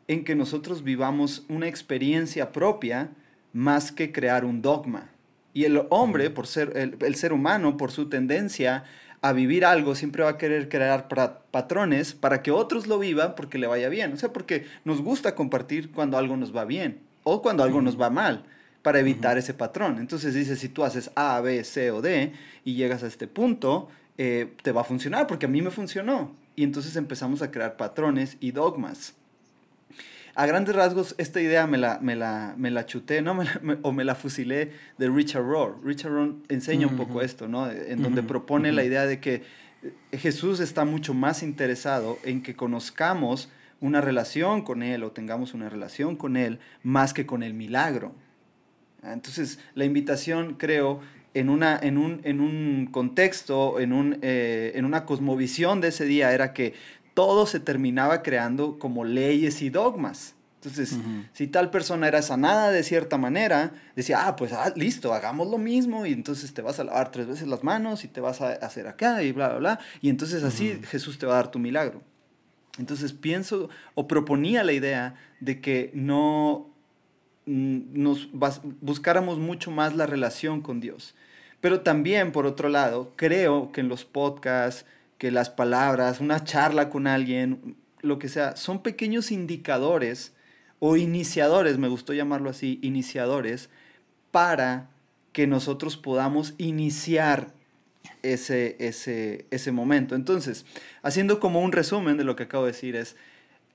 [0.07, 3.09] en que nosotros vivamos una experiencia propia
[3.51, 5.09] más que crear un dogma.
[5.55, 8.83] Y el hombre, por ser el, el ser humano, por su tendencia
[9.21, 13.57] a vivir algo, siempre va a querer crear patrones para que otros lo vivan porque
[13.57, 14.11] le vaya bien.
[14.11, 17.99] O sea, porque nos gusta compartir cuando algo nos va bien o cuando algo nos
[17.99, 18.43] va mal
[18.81, 19.97] para evitar ese patrón.
[19.97, 22.33] Entonces dice, si tú haces A, B, C o D
[22.65, 23.87] y llegas a este punto,
[24.17, 26.35] eh, te va a funcionar porque a mí me funcionó.
[26.57, 29.15] Y entonces empezamos a crear patrones y dogmas
[30.35, 33.39] a grandes rasgos, esta idea me la, me la, me la chuté, ¿no?
[33.81, 35.79] o me la fusilé de Richard Rohr.
[35.83, 37.71] Richard Rohr enseña un poco esto, ¿no?
[37.71, 39.43] En donde propone la idea de que
[40.11, 45.53] eh, Jesús está mucho más interesado en que conozcamos una relación con Él o tengamos
[45.53, 48.13] una relación con Él más que con el milagro.
[49.03, 50.99] Entonces, la invitación, creo,
[51.33, 56.05] en, una, en, un, en un contexto, en, un, eh, en una cosmovisión de ese
[56.05, 56.73] día, era que
[57.15, 60.35] todo se terminaba creando como leyes y dogmas.
[60.57, 60.97] Entonces,
[61.33, 65.59] si tal persona era sanada de cierta manera, decía, ah, pues ah, listo, hagamos lo
[65.59, 68.53] mismo y entonces te vas a lavar tres veces las manos y te vas a
[68.53, 69.79] hacer acá y bla, bla, bla.
[70.01, 72.01] Y entonces así Jesús te va a dar tu milagro.
[72.79, 76.67] Entonces pienso o proponía la idea de que no
[77.45, 78.29] mm, nos
[78.81, 81.15] buscáramos mucho más la relación con Dios.
[81.61, 84.85] Pero también, por otro lado, creo que en los podcasts,
[85.17, 90.33] que las palabras, una charla con alguien, lo que sea, son pequeños indicadores
[90.79, 93.69] o iniciadores, me gustó llamarlo así, iniciadores,
[94.31, 94.89] para
[95.31, 97.53] que nosotros podamos iniciar
[98.21, 100.15] ese, ese, ese momento.
[100.15, 100.65] Entonces,
[101.01, 103.15] haciendo como un resumen de lo que acabo de decir es,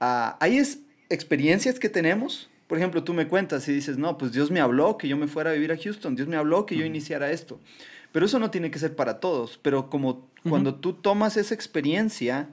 [0.00, 4.32] uh, hay es, experiencias que tenemos, por ejemplo, tú me cuentas y dices, no, pues
[4.32, 6.76] Dios me habló que yo me fuera a vivir a Houston, Dios me habló que
[6.76, 7.58] yo iniciara esto.
[8.12, 9.58] Pero eso no tiene que ser para todos.
[9.62, 12.48] Pero como cuando tú tomas esa experiencia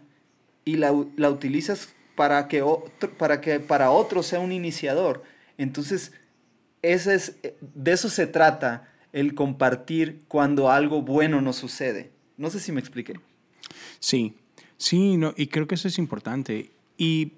[0.66, 5.24] y la, la utilizas para que, otro, para que para otro sea un iniciador,
[5.58, 6.14] entonces
[6.82, 12.12] ese es, de eso se trata el compartir cuando algo bueno nos sucede.
[12.38, 13.20] No sé si me expliqué.
[14.00, 14.36] Sí,
[14.78, 16.72] sí, no, y creo que eso es importante.
[16.98, 17.34] Y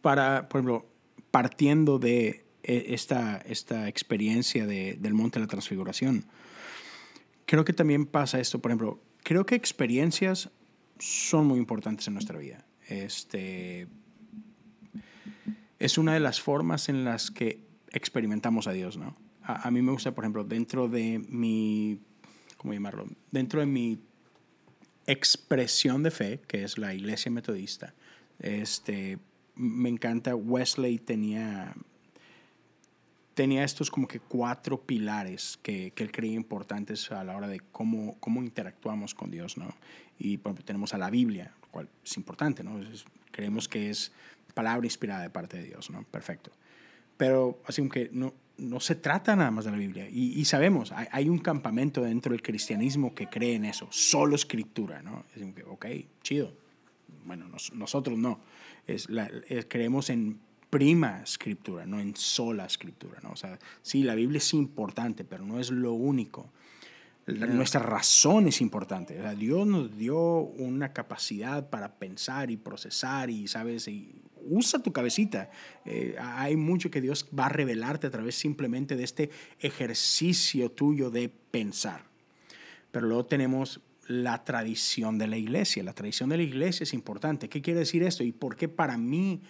[0.00, 0.86] para, por ejemplo,
[1.30, 6.24] partiendo de esta, esta experiencia de, del Monte de la Transfiguración.
[7.46, 10.50] Creo que también pasa esto, por ejemplo, creo que experiencias
[10.98, 12.64] son muy importantes en nuestra vida.
[12.88, 13.88] Este,
[15.78, 19.16] es una de las formas en las que experimentamos a Dios, ¿no?
[19.42, 22.00] A, a, mí me gusta, por ejemplo, dentro de mi,
[22.56, 23.06] ¿cómo llamarlo?
[23.32, 23.98] Dentro de mi
[25.06, 27.94] expresión de fe, que es la iglesia metodista,
[28.38, 29.18] este,
[29.56, 31.74] me encanta, Wesley tenía
[33.34, 37.60] tenía estos como que cuatro pilares que, que, él creía importantes a la hora de
[37.60, 39.74] cómo, cómo interactuamos con Dios, ¿no?
[40.18, 42.80] Y por ejemplo, tenemos a la Biblia, lo cual es importante, ¿no?
[43.30, 44.12] creemos que es
[44.54, 46.04] palabra inspirada de parte de Dios, ¿no?
[46.04, 46.52] Perfecto.
[47.16, 50.08] Pero así que no, no se trata nada más de la Biblia.
[50.08, 54.36] Y, y sabemos, hay, hay, un campamento dentro del cristianismo que cree en eso, solo
[54.36, 55.24] escritura, ¿no?
[55.34, 55.86] Es que, ok,
[56.22, 56.52] chido.
[57.24, 58.40] Bueno, nosotros no.
[58.86, 59.30] Es la,
[59.68, 60.40] creemos en
[60.72, 63.20] prima escritura, no en sola escritura.
[63.22, 63.32] ¿no?
[63.32, 66.50] O sea, sí, la Biblia es importante, pero no es lo único.
[67.26, 69.20] Nuestra razón es importante.
[69.36, 73.86] Dios nos dio una capacidad para pensar y procesar y, ¿sabes?
[73.86, 75.50] Y usa tu cabecita.
[75.84, 79.30] Eh, hay mucho que Dios va a revelarte a través simplemente de este
[79.60, 82.06] ejercicio tuyo de pensar.
[82.90, 85.82] Pero luego tenemos la tradición de la iglesia.
[85.82, 87.50] La tradición de la iglesia es importante.
[87.50, 88.24] ¿Qué quiere decir esto?
[88.24, 89.42] ¿Y por qué para mí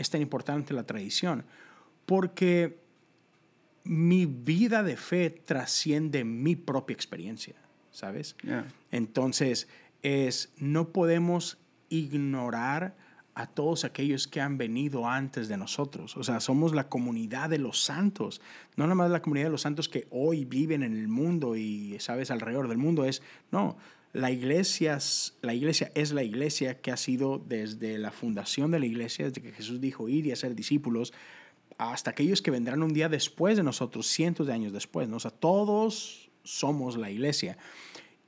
[0.00, 1.44] es tan importante la tradición?
[2.06, 2.80] Porque
[3.84, 7.54] mi vida de fe trasciende mi propia experiencia,
[7.90, 8.36] ¿sabes?
[8.90, 9.68] Entonces,
[10.02, 11.58] es, no podemos
[11.90, 12.96] ignorar
[13.34, 16.16] a todos aquellos que han venido antes de nosotros.
[16.16, 18.40] O sea, somos la comunidad de los santos.
[18.76, 21.98] No nada más la comunidad de los santos que hoy viven en el mundo y,
[22.00, 23.04] sabes, alrededor del mundo.
[23.04, 23.76] Es, no,
[24.12, 24.98] la iglesia,
[25.40, 29.40] la iglesia es la iglesia que ha sido desde la fundación de la iglesia, desde
[29.40, 31.12] que Jesús dijo ir y hacer discípulos,
[31.78, 35.08] hasta aquellos que vendrán un día después de nosotros, cientos de años después.
[35.08, 35.16] ¿no?
[35.16, 37.56] O sea, todos somos la iglesia.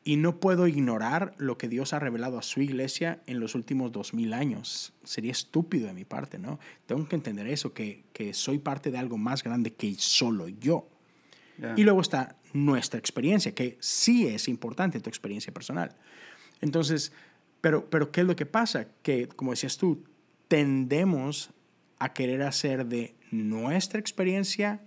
[0.05, 3.93] Y no puedo ignorar lo que Dios ha revelado a su iglesia en los últimos
[3.93, 4.93] dos mil años.
[5.05, 6.59] Sería estúpido de mi parte, ¿no?
[6.87, 10.89] Tengo que entender eso, que, que soy parte de algo más grande que solo yo.
[11.77, 15.97] Y luego está nuestra experiencia, que sí es importante tu experiencia personal.
[16.61, 17.13] Entonces,
[17.61, 18.89] pero, pero ¿qué es lo que pasa?
[19.03, 20.05] Que, como decías tú,
[20.49, 21.51] tendemos
[21.99, 24.83] a querer hacer de nuestra experiencia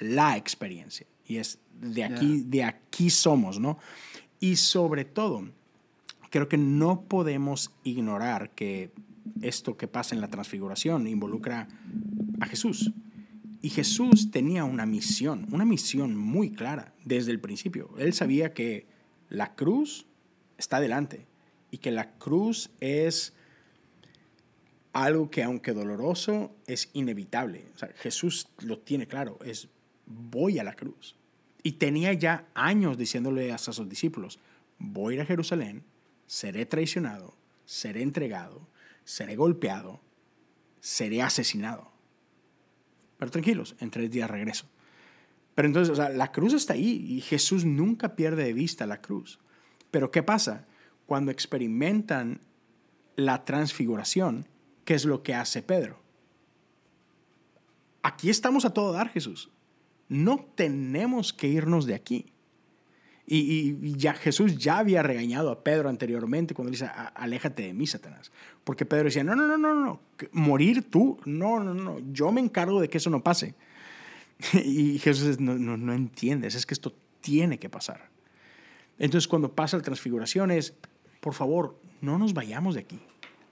[0.00, 1.06] la experiencia.
[1.24, 3.78] Y es de aquí, de aquí somos, ¿no?
[4.40, 5.48] Y sobre todo,
[6.30, 8.92] creo que no podemos ignorar que
[9.42, 11.68] esto que pasa en la transfiguración involucra
[12.40, 12.92] a Jesús.
[13.60, 17.90] Y Jesús tenía una misión, una misión muy clara desde el principio.
[17.98, 18.86] Él sabía que
[19.28, 20.06] la cruz
[20.58, 21.26] está delante
[21.70, 23.34] y que la cruz es
[24.92, 27.66] algo que aunque doloroso es inevitable.
[27.96, 29.68] Jesús lo tiene claro, es
[30.06, 31.16] voy a la cruz.
[31.62, 34.38] Y tenía ya años diciéndole a sus discípulos,
[34.78, 35.84] voy a Jerusalén,
[36.26, 38.68] seré traicionado, seré entregado,
[39.04, 40.00] seré golpeado,
[40.80, 41.90] seré asesinado.
[43.18, 44.66] Pero tranquilos, en tres días regreso.
[45.54, 49.00] Pero entonces, o sea, la cruz está ahí y Jesús nunca pierde de vista la
[49.00, 49.40] cruz.
[49.90, 50.66] Pero ¿qué pasa?
[51.06, 52.40] Cuando experimentan
[53.16, 54.46] la transfiguración,
[54.84, 56.00] ¿qué es lo que hace Pedro?
[58.02, 59.50] Aquí estamos a todo dar, Jesús.
[60.08, 62.32] No tenemos que irnos de aquí.
[63.30, 68.32] Y, ya Jesús ya había regañado a Pedro anteriormente cuando dice, aléjate de mí, Satanás.
[68.64, 70.00] Porque Pedro decía, no, no, no, no, no,
[70.32, 73.54] morir tú, no, no, no, yo me encargo de que eso no pase.
[74.64, 78.08] Y Jesús no, no, no entiendes, es que esto tiene que pasar.
[78.98, 80.74] Entonces cuando pasa la transfiguración es,
[81.20, 82.98] por favor, no nos vayamos de aquí.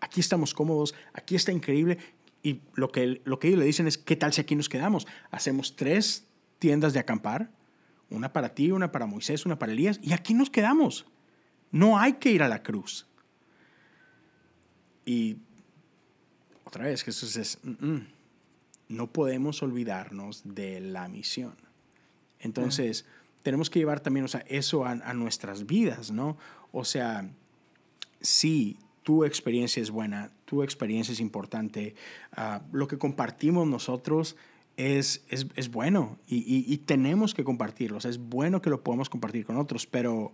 [0.00, 1.98] Aquí estamos cómodos, aquí está increíble.
[2.42, 5.06] Y lo que, lo que ellos le dicen es, ¿qué tal si aquí nos quedamos?
[5.30, 6.26] Hacemos tres
[6.58, 7.50] tiendas de acampar,
[8.10, 11.06] una para ti, una para Moisés, una para Elías, y aquí nos quedamos.
[11.70, 13.06] No hay que ir a la cruz.
[15.04, 15.38] Y
[16.64, 17.58] otra vez, Jesús es,
[18.88, 21.54] no podemos olvidarnos de la misión.
[22.40, 23.06] Entonces,
[23.42, 26.36] tenemos que llevar también o sea, eso a, nuestras vidas, ¿no?
[26.72, 27.30] O sea,
[28.20, 31.94] sí, tu experiencia es buena, tu experiencia es importante,
[32.36, 34.36] uh, lo que compartimos nosotros
[34.76, 37.98] es, es, es bueno y, y, y, tenemos que compartirlo.
[37.98, 40.32] es bueno que lo podamos compartir con otros, pero,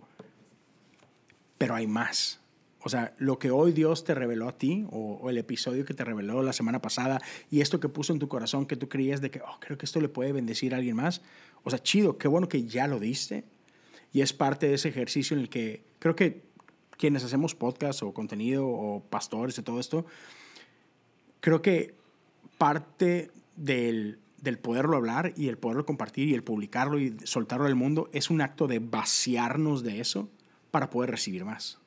[1.57, 2.41] pero hay más.
[2.81, 5.93] O sea, lo que hoy Dios te reveló a ti, o, o, el episodio que
[5.93, 9.21] te reveló la semana pasada, y esto que puso en tu corazón que tú creías
[9.21, 11.21] de que, oh, creo que esto le puede bendecir a alguien más.
[11.63, 13.45] O sea, chido, qué bueno que ya lo diste.
[14.11, 16.43] Y es parte de ese ejercicio en el que creo que
[16.97, 20.05] quienes hacemos podcast o contenido o pastores y todo esto,
[21.39, 21.95] creo que
[22.57, 27.75] parte del, del poderlo hablar y el poderlo compartir y el publicarlo y soltarlo al
[27.75, 30.29] mundo es un acto de vaciarnos de eso
[30.69, 31.79] para poder recibir más.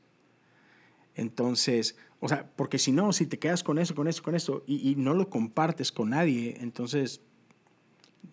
[1.14, 4.64] Entonces, o sea, porque si no, si te quedas con eso, con eso, con eso
[4.66, 7.21] y, no lo compartes con nadie, entonces,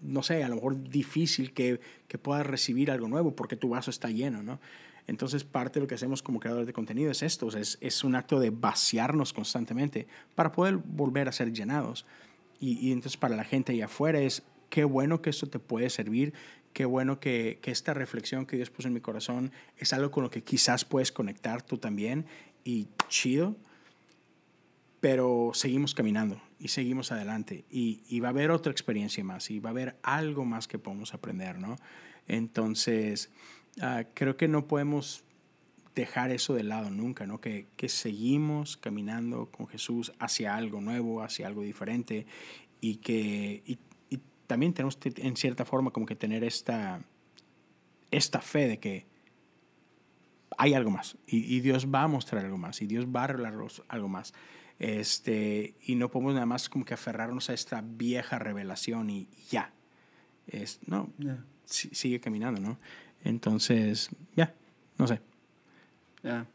[0.01, 3.91] no sé, a lo mejor difícil que, que puedas recibir algo nuevo porque tu vaso
[3.91, 4.61] está lleno, ¿no?
[5.05, 8.15] Entonces, parte de lo que hacemos como creadores de contenido es esto, es, es un
[8.15, 12.05] acto de vaciarnos constantemente para poder volver a ser llenados.
[12.65, 16.33] Y, entonces para la gente allá afuera es, qué bueno que esto te puede servir,
[16.71, 20.23] qué bueno que, que, esta reflexión que Dios puso en mi corazón es algo con
[20.23, 22.25] lo que quizás puedes conectar tú también
[22.63, 23.57] y chido,
[25.01, 29.59] pero seguimos caminando y seguimos adelante y, y, va a haber otra experiencia más y
[29.59, 31.75] va a haber algo más que podemos aprender, ¿no?
[32.29, 33.29] Entonces,
[33.81, 35.25] uh, creo que no podemos
[35.95, 37.39] dejar eso de lado nunca, ¿no?
[37.39, 42.25] Que, que seguimos caminando con Jesús hacia algo nuevo, hacia algo diferente
[42.81, 43.77] y que y,
[44.09, 47.01] y también tenemos en cierta forma como que tener esta,
[48.11, 49.05] esta fe de que
[50.57, 53.27] hay algo más y, y, Dios va a mostrar algo más y Dios va a
[53.27, 54.33] revelarnos algo más.
[54.79, 59.71] Este, y no podemos nada más como que aferrarnos a esta vieja revelación y, ya.
[60.47, 61.45] Es, no, yeah.
[61.65, 62.79] sigue caminando, ¿no?
[63.23, 64.53] Entonces, ya,
[64.97, 65.21] no sé.
[66.23, 66.47] Ya.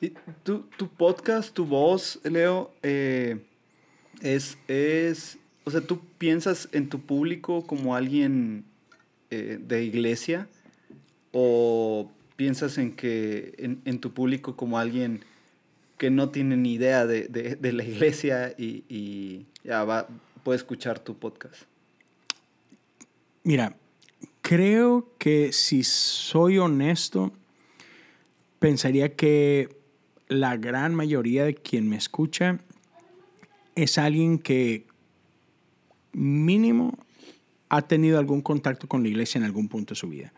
[0.00, 0.12] Y
[0.44, 3.38] tu, tu, podcast, tu voz, Leo, eh,
[4.22, 8.64] es, es, o sea, tú piensas en tu público como alguien
[9.30, 10.48] eh, de iglesia
[11.32, 15.24] o piensas en que en, en, tu público como alguien
[15.98, 20.08] que no tiene ni idea de, de, de la iglesia y, y, ya va,
[20.42, 21.64] puede escuchar tu podcast?
[23.44, 23.76] Mira,
[24.40, 27.32] creo que si soy honesto,
[28.60, 29.80] pensaría que
[30.28, 32.60] la gran mayoría de quien me escucha
[33.74, 34.86] es alguien que
[36.12, 36.96] mínimo
[37.68, 40.32] ha tenido algún contacto con la iglesia en algún punto de su vida.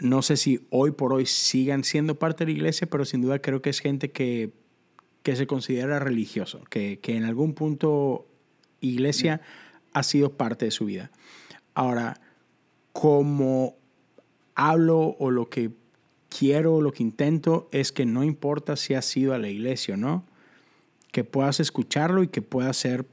[0.00, 3.38] No sé si hoy por hoy sigan siendo parte de la iglesia, pero sin duda
[3.38, 4.52] creo que es gente que,
[5.22, 8.26] que se considera religioso, que, que, en algún punto
[8.80, 9.40] iglesia
[9.94, 11.10] ha sido parte de su vida.
[11.74, 12.20] Ahora,
[12.92, 13.76] como
[14.54, 15.70] hablo o lo que
[16.28, 19.96] quiero, lo que intento es que no importa si has ido a la iglesia o
[19.96, 20.24] no,
[21.12, 23.06] que puedas escucharlo y que pueda ser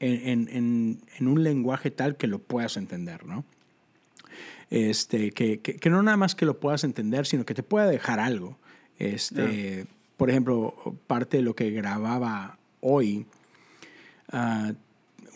[0.00, 3.44] en, en, en, un lenguaje tal que lo puedas entender, ¿no?
[4.70, 7.86] Este, que, que, que, no nada más que lo puedas entender, sino que te pueda
[7.86, 8.58] dejar algo.
[8.98, 10.74] Este, Por ejemplo,
[11.06, 13.26] parte de lo que grababa hoy,
[14.32, 14.72] uh,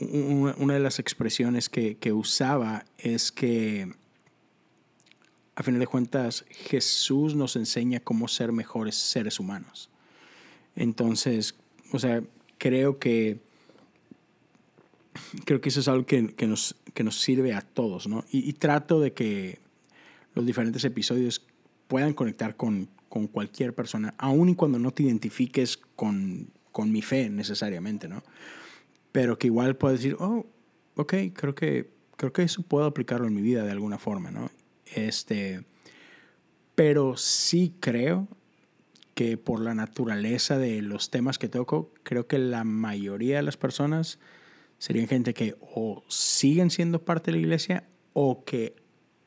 [0.01, 3.93] una de las expresiones que, que usaba es que
[5.61, 9.91] a final de cuentas, Jesús nos enseña cómo ser mejores seres humanos.
[10.75, 11.55] Entonces,
[11.93, 12.23] o sea,
[12.57, 13.41] creo que
[15.45, 18.25] creo que eso es algo que, que nos, que nos sirve a todos, ¿no?
[18.33, 19.59] Y, trato de que
[20.35, 21.45] los diferentes episodios
[21.89, 27.03] puedan conectar con, con cualquier persona, aun y cuando no te identifiques con, con mi
[27.03, 28.23] fe necesariamente, ¿no?
[29.13, 30.47] Pero que igual puedas decir, oh,
[30.95, 34.51] ok, creo que, creo que eso puedo aplicarlo en mi vida de alguna forma, ¿no?
[34.95, 35.65] Este,
[36.75, 38.29] pero sí creo
[39.15, 43.57] que por la naturaleza de los temas que toco, creo que la mayoría de las
[43.57, 44.19] personas
[44.79, 48.77] serían gente que o siguen siendo parte de la iglesia o que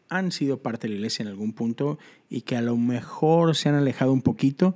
[0.10, 2.00] han sido parte de la iglesia en algún punto
[2.30, 4.76] y que a lo mejor se han alejado un poquito.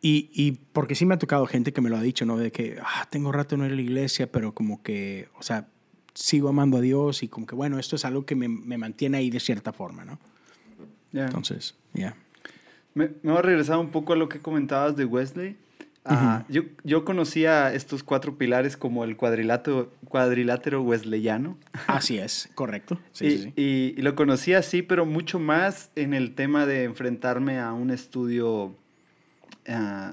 [0.00, 2.36] Y, y porque sí me ha tocado gente que me lo ha dicho, ¿no?
[2.36, 5.68] De que, ah, tengo rato no ir a la iglesia, pero como que, o sea,
[6.14, 9.18] sigo amando a Dios y como que, bueno, esto es algo que me, me mantiene
[9.18, 10.18] ahí de cierta forma, ¿no?
[11.12, 11.26] Yeah.
[11.26, 12.00] Entonces, ya.
[12.00, 12.16] Yeah.
[12.94, 15.56] Me, me voy a regresar un poco a lo que comentabas de Wesley.
[16.04, 16.44] Uh, uh -huh.
[16.48, 21.56] yo, yo conocía estos cuatro pilares como el cuadrilátero, cuadrilátero wesleyano.
[21.86, 23.00] Así es, correcto.
[23.12, 23.52] Sí, y, sí, sí.
[23.56, 27.90] Y, y, lo conocía así, pero mucho más en el tema de enfrentarme a un
[27.90, 28.74] estudio uh,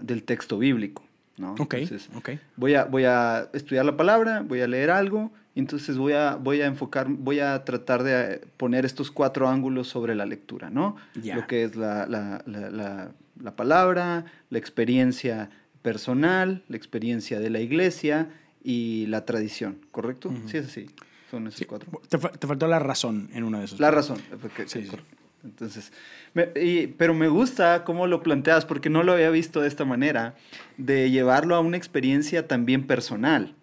[0.01, 1.03] del texto bíblico.
[1.37, 1.53] ¿No?
[1.59, 2.39] Ok, Entonces, okay.
[2.55, 6.61] Voy, a, voy a estudiar la palabra, voy a leer algo, entonces voy a, voy
[6.61, 10.95] a enfocar, voy a tratar de poner estos cuatro ángulos sobre la lectura, ¿no?
[11.21, 11.35] Yeah.
[11.35, 15.49] Lo que es la, la, la, la, palabra, la experiencia
[15.81, 18.29] personal, la experiencia de la iglesia
[18.63, 20.29] y la tradición, ¿correcto?
[20.29, 20.47] Uh -huh.
[20.47, 20.87] Sí, es así.
[21.29, 21.65] Son esos sí.
[21.65, 21.89] cuatro.
[22.07, 23.79] Te, te, faltó la razón en uno de esos.
[23.79, 24.19] La razón.
[24.41, 24.97] Porque, sí, sí.
[25.43, 25.91] Entonces,
[26.33, 29.85] me, y, pero me gusta cómo lo planteas porque no lo había visto de esta
[29.85, 30.35] manera,
[30.77, 33.55] de llevarlo a una experiencia también personal.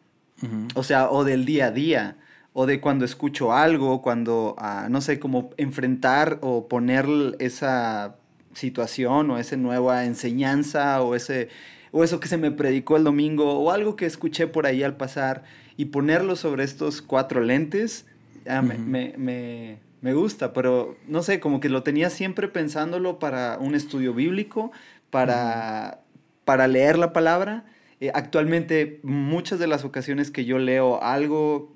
[0.42, 0.68] Uh -huh.
[0.74, 2.16] O sea, o del día a día,
[2.52, 7.06] o de cuando escucho algo, cuando, uh, no sé, cómo enfrentar o poner
[7.38, 8.16] esa
[8.52, 11.48] situación o esa nueva enseñanza o ese
[11.92, 14.96] o eso que se me predicó el domingo o algo que escuché por ahí al
[14.96, 15.44] pasar
[15.76, 18.04] y ponerlo sobre estos cuatro lentes,
[18.44, 18.62] uh -huh.
[18.62, 23.58] me, me, me, me, gusta, pero no sé, como que lo tenía siempre pensándolo para
[23.58, 24.72] un estudio bíblico,
[25.10, 26.00] para,
[26.44, 27.64] para leer la palabra.
[28.00, 31.72] Eh, actualmente, muchas de las ocasiones que yo leo algo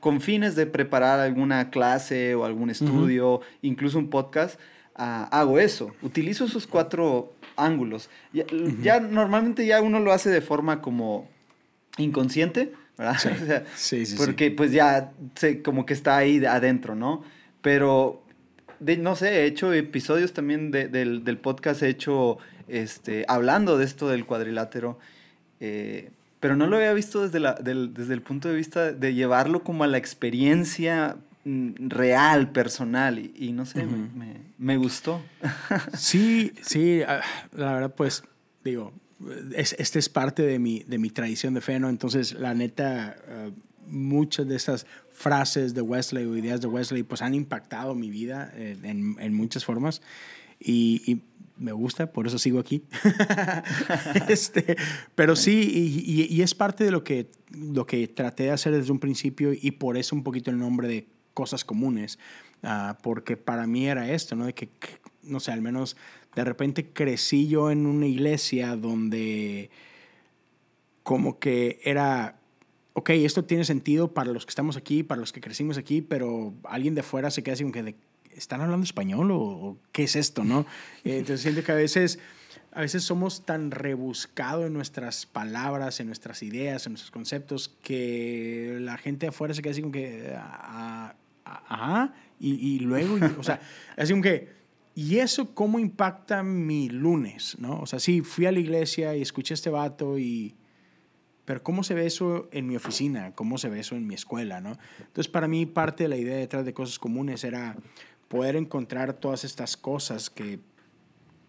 [0.00, 3.44] con fines de preparar alguna clase o algún estudio, uh -huh.
[3.62, 4.58] incluso un podcast,
[4.98, 5.92] uh, hago eso.
[6.02, 8.08] Utilizo esos cuatro ángulos.
[8.32, 8.82] Ya, uh -huh.
[8.82, 11.28] ya, normalmente ya uno lo hace de forma como
[11.98, 13.18] inconsciente, ¿verdad?
[13.18, 17.22] Sí, o sea, sí, sí, porque pues ya se, como que está ahí adentro, ¿no?
[17.62, 18.22] Pero,
[18.78, 22.38] de, no sé, he hecho episodios también de, del, del, podcast, he hecho,
[22.68, 24.98] este, hablando de esto del cuadrilátero,
[25.60, 29.14] eh, pero no lo había visto desde, la, del, desde el punto de vista de
[29.14, 33.86] llevarlo como a la experiencia mm, real, personal, y, no sé,
[34.58, 35.22] me, gustó.
[35.94, 37.20] sí, sí, ah,
[37.52, 38.22] la verdad, pues,
[38.64, 38.92] digo,
[39.54, 41.90] este es parte de mi, de mi tradición de fe, ¿no?
[41.90, 43.50] Entonces, la neta, ah,
[43.86, 44.86] muchas de estas
[45.20, 49.64] frases de Wesley o ideas de Wesley, pues han impactado mi vida en, en muchas
[49.64, 50.00] formas.
[50.58, 51.22] y,
[51.60, 52.84] me gusta, por eso sigo aquí.
[54.28, 54.76] este,
[55.14, 56.00] pero sí,
[56.30, 59.72] y, es parte de lo que, lo que traté de hacer desde un principio y
[59.72, 62.18] por eso un poquito el nombre de cosas comunes,
[62.62, 64.46] uh, porque para mí era esto, ¿no?
[64.46, 64.70] De que,
[65.22, 65.96] no sé, al menos
[66.34, 69.70] de repente crecí yo en una iglesia donde
[71.02, 72.39] como que era,
[72.94, 76.54] ok, esto tiene sentido para los que estamos aquí, para los que crecimos aquí, pero
[76.64, 77.96] alguien de fuera se queda así como que, de,
[78.34, 80.66] ¿están hablando español o, qué es esto, no?
[81.04, 82.18] Eh, entonces siento que a veces,
[82.72, 88.78] a veces somos tan rebuscados en nuestras palabras, en nuestras ideas, en nuestros conceptos, que
[88.80, 91.14] la gente afuera se queda así como que, ah,
[91.44, 93.60] ah, ajá, y, y luego, o sea,
[93.96, 94.48] así como que,
[94.94, 97.80] ¿y eso cómo impacta mi lunes, no?
[97.80, 100.54] O sea, sí, fui a la iglesia y escuché a este vato y...
[101.50, 103.34] Pero ¿cómo se ve eso en mi oficina?
[103.34, 104.60] ¿Cómo se ve eso en mi escuela?
[104.60, 104.78] ¿no?
[105.00, 107.74] Entonces, para mí, parte de la idea detrás de cosas comunes era
[108.28, 110.60] poder encontrar todas estas cosas que,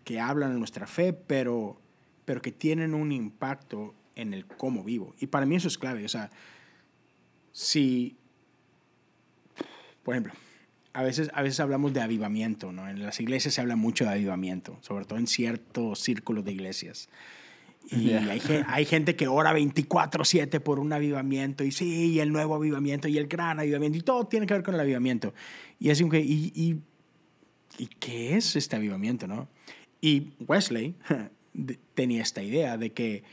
[0.04, 1.80] que hablan de nuestra fe, pero,
[2.26, 5.14] pero que tienen un impacto en el cómo vivo.
[5.20, 6.04] Y para mí eso es clave.
[6.04, 6.32] O sea,
[7.52, 8.18] si,
[10.02, 10.34] por ejemplo,
[10.94, 12.90] a veces, a veces hablamos de avivamiento, ¿no?
[12.90, 17.08] En las iglesias se habla mucho de avivamiento, sobre todo en ciertos círculos de iglesias.
[17.90, 22.56] Y hay, hay, gente que ora 24/7 por un avivamiento, y sí, y el nuevo
[22.56, 25.34] avivamiento, y el gran avivamiento, y todo tiene que ver con el avivamiento.
[25.80, 26.80] Y así que, ¿y, y,
[27.78, 29.50] y qué es este avivamiento, no?
[30.00, 30.96] Y Wesley
[31.94, 33.24] tenía esta idea de que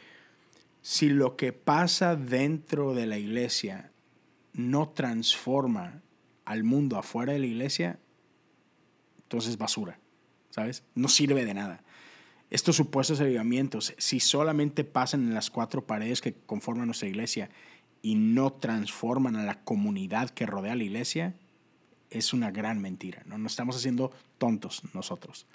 [0.83, 3.93] si lo que pasa dentro de la iglesia
[4.55, 6.03] no transforma
[6.45, 7.99] al mundo afuera de la iglesia,
[9.23, 10.01] entonces es basura,
[10.51, 10.83] ¿sabes?
[10.95, 11.85] No sirve de nada
[12.51, 17.51] estos supuestos avivamientos, si solamente pasan en las cuatro paredes que conforman nuestra iglesia
[18.01, 21.35] y no transforman a la comunidad que rodea la iglesia,
[22.11, 23.23] es una gran mentira.
[23.27, 25.47] No nos estamos haciendo tontos nosotros.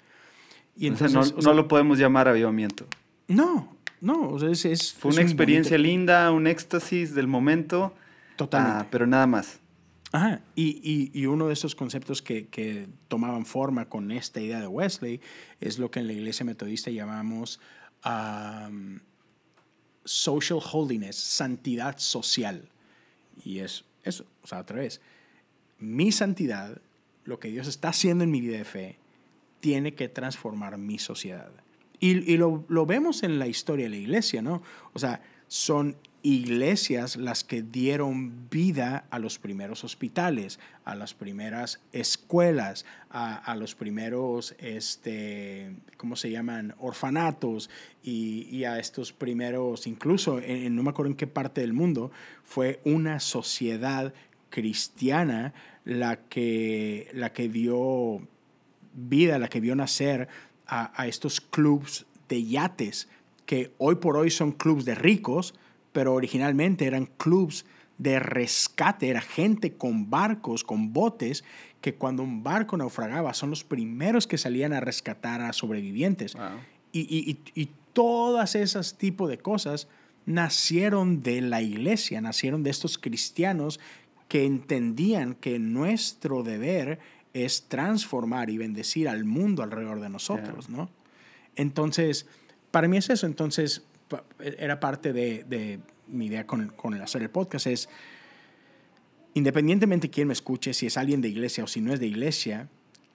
[0.76, 2.86] Y entonces, no, lo podemos llamar avivamiento.
[3.28, 4.36] No, no.
[4.44, 7.94] es, Fue una experiencia linda, un éxtasis del momento.
[8.36, 8.78] Totalmente.
[8.78, 9.60] Ah, pero nada más.
[10.14, 10.42] Ajá.
[10.54, 15.20] Y, y, uno de esos conceptos que, que, tomaban forma con esta idea de Wesley
[15.60, 17.58] es lo que en la iglesia metodista llamamos
[20.04, 22.68] social holiness, santidad social.
[23.44, 25.00] Y es eso, o sea, otra vez,
[25.80, 26.80] mi santidad,
[27.24, 28.98] lo que Dios está haciendo en mi vida de fe,
[29.58, 31.50] tiene que transformar mi sociedad.
[31.98, 34.62] Y, y lo, lo, vemos en la historia de la iglesia, ¿no?
[34.92, 35.22] O sea,
[35.54, 43.54] son iglesias las que dieron vida a los primeros hospitales, a las primeras escuelas, a,
[43.54, 47.70] los primeros, este, ¿cómo se llaman?, orfanatos
[48.02, 52.10] y, a estos primeros, incluso, en, no me acuerdo en qué parte del mundo,
[52.42, 54.12] fue una sociedad
[54.50, 58.26] cristiana la que, la que dio
[58.92, 60.26] vida, la que vio nacer
[60.66, 63.06] a, a estos clubs de yates,
[63.46, 65.54] que hoy por hoy son clubs de ricos,
[65.92, 67.64] pero originalmente eran clubs
[67.98, 71.44] de rescate, era gente con barcos, con botes,
[71.80, 76.34] que cuando un barco naufragaba son los primeros que salían a rescatar a sobrevivientes.
[76.92, 79.86] Y, y, y, todas esas tipos de cosas
[80.26, 83.78] nacieron de la iglesia, nacieron de estos cristianos
[84.26, 86.98] que entendían que nuestro deber
[87.34, 90.90] es transformar y bendecir al mundo alrededor de nosotros, ¿no?
[91.54, 92.26] Entonces,
[92.74, 93.26] para mí es eso.
[93.26, 93.84] Entonces,
[94.40, 97.88] era parte de, mi idea con, con, hacer el podcast, es,
[99.34, 102.08] independientemente de quién me escuche, si es alguien de iglesia o si no es de
[102.08, 102.68] iglesia,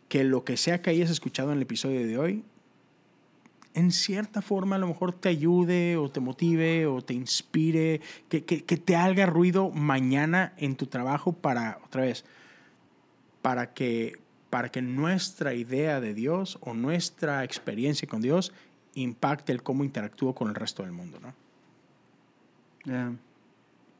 [0.07, 2.43] que lo que sea que hayas escuchado en el episodio de hoy,
[3.73, 7.99] en cierta forma a lo mejor te ayude o te motive o te inspire,
[8.29, 12.23] que, que te haga ruido mañana en tu trabajo para, otra vez,
[13.41, 18.53] para que, para que nuestra idea de Dios o nuestra experiencia con Dios
[18.95, 21.33] impacte el cómo interactúo con el resto del mundo, ¿no?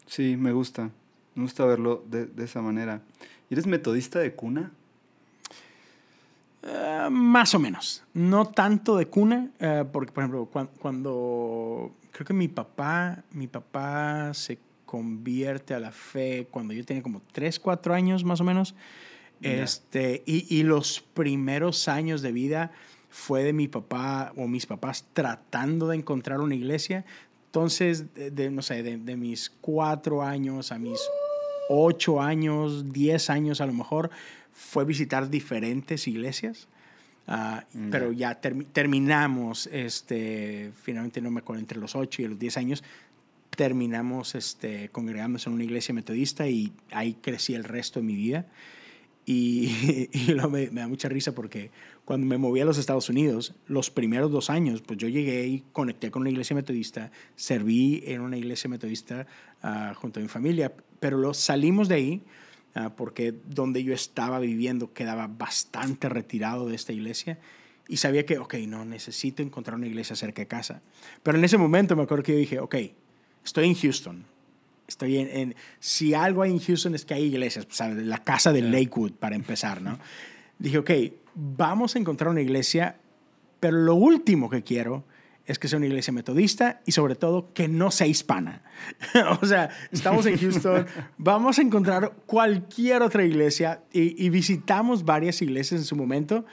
[0.05, 0.89] Sí, me gusta.
[1.35, 3.01] Me gusta verlo de, esa manera.
[3.49, 4.71] ¿Eres metodista de cuna?
[6.63, 8.03] Eh, más o menos.
[8.13, 14.33] No tanto de cuna, eh, porque, por ejemplo, cuando, creo que mi papá, mi papá
[14.33, 18.75] se convierte a la fe cuando yo tenía como 3, 4 años más o menos.
[19.41, 22.71] Este, y, y, los primeros años de vida
[23.09, 27.05] fue de mi papá o mis papás tratando de encontrar una iglesia.
[27.47, 30.99] Entonces, de, no sé, de, mis cuatro años a mis
[31.69, 34.11] ocho años, diez años a lo mejor,
[34.53, 36.67] fue visitar diferentes iglesias.
[37.31, 42.57] Ah, pero ya terminamos, este, finalmente no me acuerdo, entre los ocho y los diez
[42.57, 42.83] años,
[43.55, 48.45] terminamos este, congregándonos en una iglesia metodista y ahí crecí el resto de mi vida.
[49.31, 51.69] Y, y me, me, da mucha risa porque
[52.03, 55.63] cuando me moví a los Estados Unidos, los primeros dos años, pues yo llegué y
[55.71, 59.27] conecté con una iglesia metodista, serví en una iglesia metodista
[59.63, 62.21] uh, junto a mi familia, pero lo, salimos de ahí
[62.75, 67.37] uh, porque donde yo estaba viviendo quedaba bastante retirado de esta iglesia
[67.87, 70.81] y sabía que, ok, no, necesito encontrar una iglesia cerca de casa.
[71.21, 72.75] Pero en ese momento me acuerdo que yo dije, ok,
[73.45, 74.25] estoy en Houston,
[74.89, 78.61] estoy en, en, si algo hay en Houston es que hay iglesias, la casa de
[78.61, 79.97] Lakewood para empezar, ¿no?
[80.57, 80.91] Dije, ok,
[81.35, 82.97] vamos a encontrar una iglesia,
[83.59, 85.05] pero lo último que quiero
[85.45, 88.61] es que sea una iglesia metodista y sobre todo que no sea hispana.
[89.41, 90.85] o sea, estamos en Houston,
[91.17, 96.45] vamos a encontrar cualquier otra iglesia y, y, visitamos varias iglesias en su momento,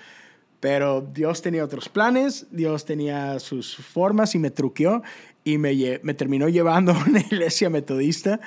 [0.61, 5.03] pero Dios tenía otros planes, Dios tenía sus formas y me truqueó
[5.47, 8.41] y me, me terminó llevando a una iglesia metodista.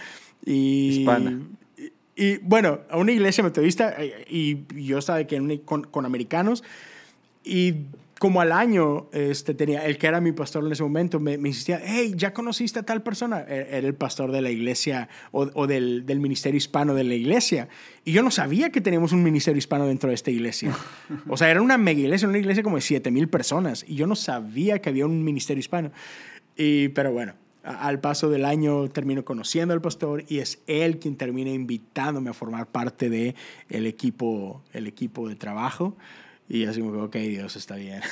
[0.45, 1.39] Y, Hispana.
[1.77, 6.61] Y, y, bueno, a una iglesia metodista eh, y yo estaba aquí con, con, americanos
[7.41, 7.85] y
[8.19, 11.47] como al año este, tenía, el que era mi pastor en ese momento me, me
[11.47, 13.45] insistía, hey, ¿ya conociste a tal persona?
[13.47, 17.13] E, era el pastor de la iglesia o, o del, del, ministerio hispano de la
[17.13, 17.69] iglesia.
[18.03, 20.75] Y yo no sabía que teníamos un ministerio hispano dentro de esta iglesia.
[21.29, 23.85] O sea, era una mega iglesia, una iglesia como de 7 mil personas.
[23.87, 25.91] Y yo no sabía que había un ministerio hispano.
[26.59, 31.15] Y, pero bueno, al paso del año termino conociendo al pastor y es él quien
[31.15, 33.33] termina invitándome a formar parte de
[33.69, 35.95] el equipo, el equipo de trabajo.
[36.49, 38.01] Y así como, ok, Dios, está bien.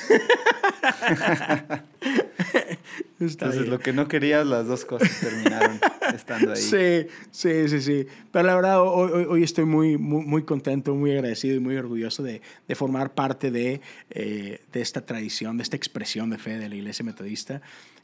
[3.20, 3.70] está Entonces, bien.
[3.70, 5.78] lo que no querías, las dos cosas terminaron
[6.14, 6.62] estando ahí.
[6.62, 8.06] Sí, sí, sí, sí.
[8.32, 12.22] Pero la verdad, hoy, hoy estoy muy, muy, muy, contento, muy agradecido y muy orgulloso
[12.22, 16.70] de, de formar parte de, eh, de esta tradición, de esta expresión de fe de
[16.70, 17.60] la Iglesia Metodista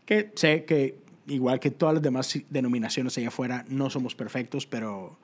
[0.06, 5.16] que sé que igual que todas las demás denominaciones allá afuera, no somos perfectos, pero,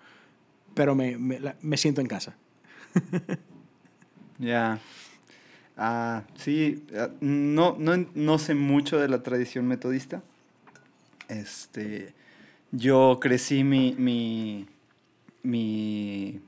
[0.74, 2.36] pero me, me, me siento en casa.
[4.40, 4.80] Ya.
[5.76, 6.82] Ah, sí,
[7.20, 10.22] no, no, no sé mucho de la tradición metodista.
[11.28, 12.14] Este,
[12.72, 14.66] yo crecí mi, mi,
[15.42, 16.40] mi,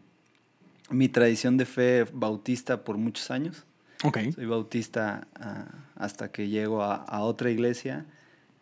[0.91, 3.64] mi tradición de fe bautista por muchos años.
[4.05, 4.33] Okay.
[4.33, 8.07] Soy bautista uh, hasta que llego a, a, otra iglesia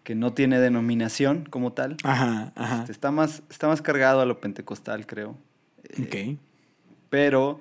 [0.04, 1.96] que no tiene denominación como tal.
[2.04, 2.80] Ajá, ajá.
[2.80, 5.36] Este, está, más, está más cargado a lo pentecostal, creo.
[6.02, 6.14] Ok.
[6.14, 6.36] Eh,
[7.10, 7.60] pero,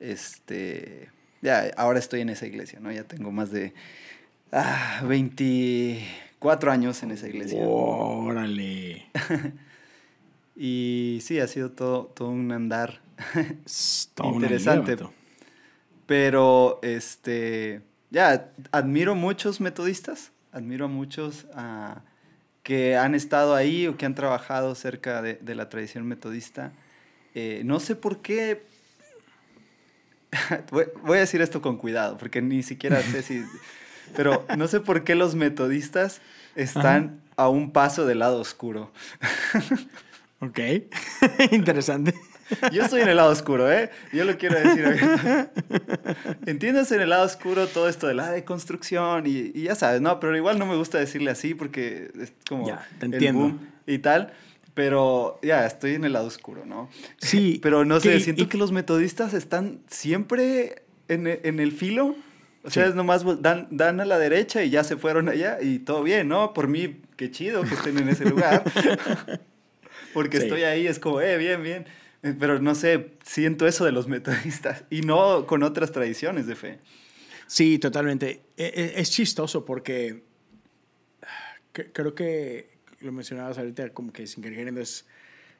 [0.00, 1.10] este,
[1.42, 2.90] ya, ahora estoy en esa iglesia, ¿no?
[2.92, 3.74] Ya tengo más de
[4.52, 7.60] ah, 24 años en esa iglesia.
[7.66, 9.06] ¡Órale!
[10.56, 13.00] y sí, ha sido todo, todo un andar
[14.24, 14.96] interesante.
[16.06, 21.98] Pero, este, ya, admiro muchos metodistas admiro a muchos uh,
[22.62, 26.72] que han estado ahí o que han trabajado cerca de, de la tradición metodista.
[27.34, 28.62] Eh, no sé por qué.
[30.70, 33.44] voy, a decir esto con cuidado, porque ni siquiera sé si.
[34.16, 36.20] Pero no sé por qué los metodistas
[36.54, 37.44] están Ajá.
[37.44, 38.92] a un paso del lado oscuro.
[40.40, 40.58] ok,
[41.52, 42.14] interesante.
[42.72, 43.90] Yo estoy en el lado oscuro, ¿eh?
[44.12, 44.84] Yo lo quiero decir.
[46.46, 50.20] Entiendes en el lado oscuro todo esto de la deconstrucción y, y, ya sabes, ¿no?
[50.20, 53.58] Pero igual no me gusta decirle así porque es como ya, te entiendo.
[53.86, 54.32] y tal.
[54.74, 56.90] Pero ya, estoy en el lado oscuro, ¿no?
[57.18, 57.60] Sí.
[57.62, 62.16] Pero no sé, que, siento y, que los metodistas están siempre en, en el filo.
[62.64, 62.88] O sea, sí.
[62.90, 66.28] es nomás dan, dan a la derecha y ya se fueron allá y todo bien,
[66.28, 66.54] ¿no?
[66.54, 68.64] Por mí, qué chido que estén en ese lugar.
[70.14, 70.44] Porque sí.
[70.44, 71.86] estoy ahí, es como, eh, bien, bien.
[72.38, 76.78] Pero no sé, siento eso de los metodistas y no con otras tradiciones de fe.
[77.46, 78.42] Sí, totalmente.
[78.56, 80.24] Es chistoso porque
[81.72, 85.04] creo que lo mencionabas ahorita como que sin querer, entonces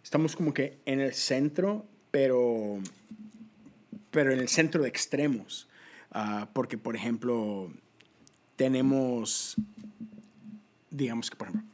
[0.03, 2.79] estamos como que en el centro, pero,
[4.11, 5.69] pero en el centro de extremos.
[6.15, 7.71] Uh, porque, por ejemplo,
[8.57, 9.57] tenemos,
[10.91, 11.69] digamos que, por ejemplo,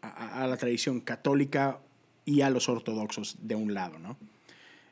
[0.00, 1.78] a la tradición católica
[2.24, 4.16] y a los ortodoxos de un lado, ¿no?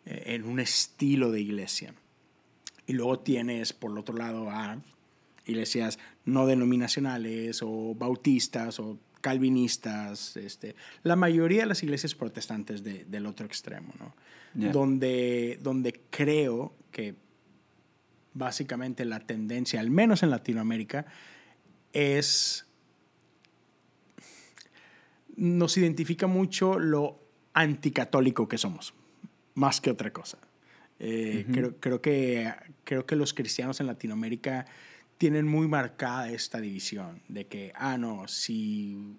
[0.05, 1.95] En un estilo de iglesia.
[2.87, 4.79] Y luego tienes, por el otro lado, a
[5.47, 13.05] iglesias no denominacionales o bautistas o calvinistas, este, la mayoría de las iglesias protestantes de,
[13.05, 14.15] del otro extremo, ¿no?
[14.55, 14.73] Yeah.
[14.73, 17.15] Donde, donde creo que
[18.33, 21.07] básicamente la tendencia, al menos en Latinoamérica,
[21.93, 22.67] es...
[25.37, 27.21] Nos identifica mucho lo
[27.55, 28.95] anticatólico que somos
[29.61, 30.39] más que otra cosa.
[30.99, 32.53] Eh, creo, creo, que,
[32.85, 34.67] creo que los cristianos en Latinoamérica
[35.19, 39.17] tienen muy marcada esta división de que, ah, no, si,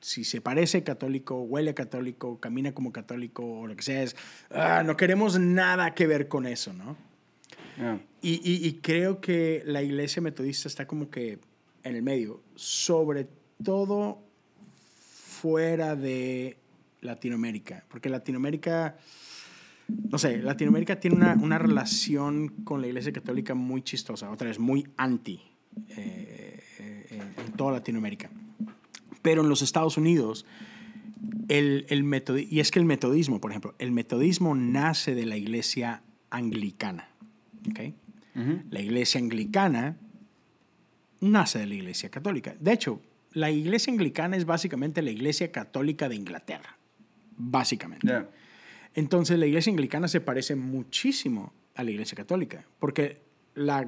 [0.00, 4.16] si se parece católico, huele católico, camina como católico o lo que sea, es,
[4.50, 6.96] ah, no queremos nada que ver con eso, ¿no?
[8.22, 11.38] Y, y, creo que la iglesia metodista está como que
[11.84, 13.28] en el medio, sobre
[13.62, 14.20] todo
[14.90, 16.58] fuera de
[17.00, 18.96] Latinoamérica, porque Latinoamérica
[19.88, 24.58] no sé, Latinoamérica tiene una, una, relación con la Iglesia Católica muy chistosa, otra vez,
[24.58, 25.40] muy anti
[25.96, 28.30] eh, eh, en toda Latinoamérica.
[29.22, 30.46] Pero en los Estados Unidos,
[31.48, 36.02] el, el y es que el metodismo, por ejemplo, el metodismo nace de la Iglesia
[36.30, 37.08] anglicana.
[37.70, 37.94] ¿okay?
[38.70, 39.96] La Iglesia anglicana
[41.20, 42.54] nace de la Iglesia Católica.
[42.60, 43.00] De hecho,
[43.32, 46.78] la Iglesia anglicana es básicamente la Iglesia Católica de Inglaterra,
[47.36, 48.26] básicamente.
[48.94, 53.20] Entonces la iglesia anglicana se parece muchísimo a la iglesia católica, porque
[53.54, 53.86] la,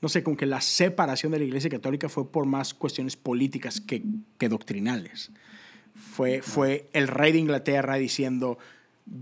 [0.00, 3.80] no sé, como que la separación de la iglesia católica fue por más cuestiones políticas
[3.80, 4.02] que,
[4.38, 5.32] que doctrinales.
[5.94, 8.58] Fue, fue el rey de Inglaterra diciendo,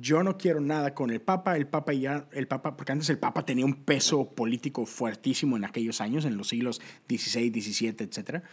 [0.01, 3.19] yo no quiero nada con el Papa, el Papa ya, el Papa, porque antes el
[3.19, 8.45] Papa tenía un peso político fuertísimo en aquellos años, en los siglos XVI, XVII, etc.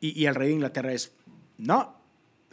[0.00, 1.12] Y, y el rey de Inglaterra es,
[1.58, 1.99] no,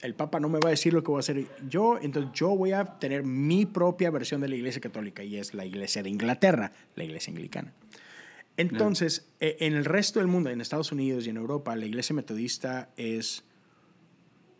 [0.01, 2.49] el Papa no me va a decir lo que voy a hacer yo, entonces yo
[2.49, 6.09] voy a tener mi propia versión de la Iglesia Católica y es la Iglesia de
[6.09, 7.73] Inglaterra, la Iglesia Anglicana.
[8.57, 12.15] Entonces, e, en el resto del mundo, en Estados Unidos y en Europa, la Iglesia
[12.15, 13.43] Metodista es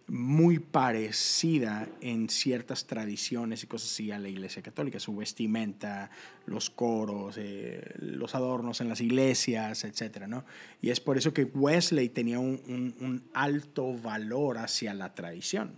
[0.08, 6.10] muy parecida en ciertas tradiciones y cosas así a la iglesia católica, su vestimenta,
[6.46, 10.28] los coros, eh, los adornos en las iglesias, etc.
[10.28, 10.46] ¿no?
[10.82, 12.62] Y es por eso que Wesley tenía un,
[13.02, 15.74] un, alto valor hacia la tradición.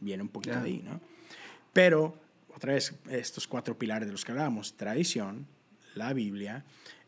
[0.00, 0.98] Viene un poquito de ahí, ¿no?
[1.74, 2.18] Pero,
[2.54, 5.46] otra vez, estos cuatro pilares de los que hablábamos, tradición,
[5.94, 6.64] la Biblia,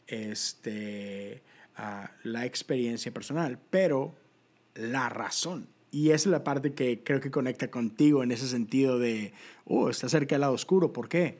[0.06, 1.42] este,
[1.78, 4.14] uh, la experiencia personal, pero
[4.74, 8.98] la razón y esa es la parte que creo que conecta contigo en ese sentido
[8.98, 9.34] de,
[9.66, 10.90] oh, está cerca del lado oscuro.
[10.90, 11.38] ¿Por qué?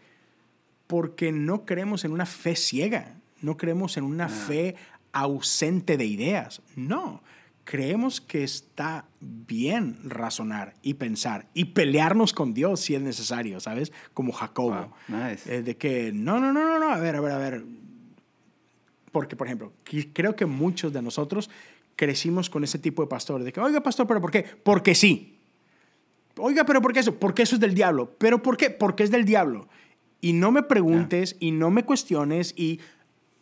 [0.87, 4.29] Porque no creemos en una fe ciega, no creemos en una ah.
[4.29, 4.77] fe
[5.13, 6.61] ausente de ideas.
[6.77, 7.23] No,
[7.65, 13.91] creemos que está bien razonar y pensar y pelearnos con Dios si es necesario, ¿sabes?
[14.13, 14.93] Como Jacobo.
[15.47, 17.65] Eh, de que, no, no, no, no, no, a ver, a ver, a ver.
[19.13, 19.73] Porque, por ejemplo,
[20.13, 21.49] creo que muchos de nosotros
[21.97, 24.45] crecimos con ese tipo de pastores, de que, oiga, pastor, ¿pero por qué?
[24.63, 25.39] Porque sí.
[26.37, 27.19] Oiga, ¿pero por qué eso?
[27.19, 28.15] Porque eso es del diablo.
[28.19, 28.71] ¿Pero por qué?
[28.71, 29.69] Porque es del diablo.
[30.21, 32.81] Y no me preguntes y no me cuestiones y,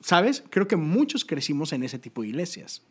[0.01, 0.42] ¿sabes?
[0.51, 2.82] Creo que muchos crecimos en ese tipo de iglesias.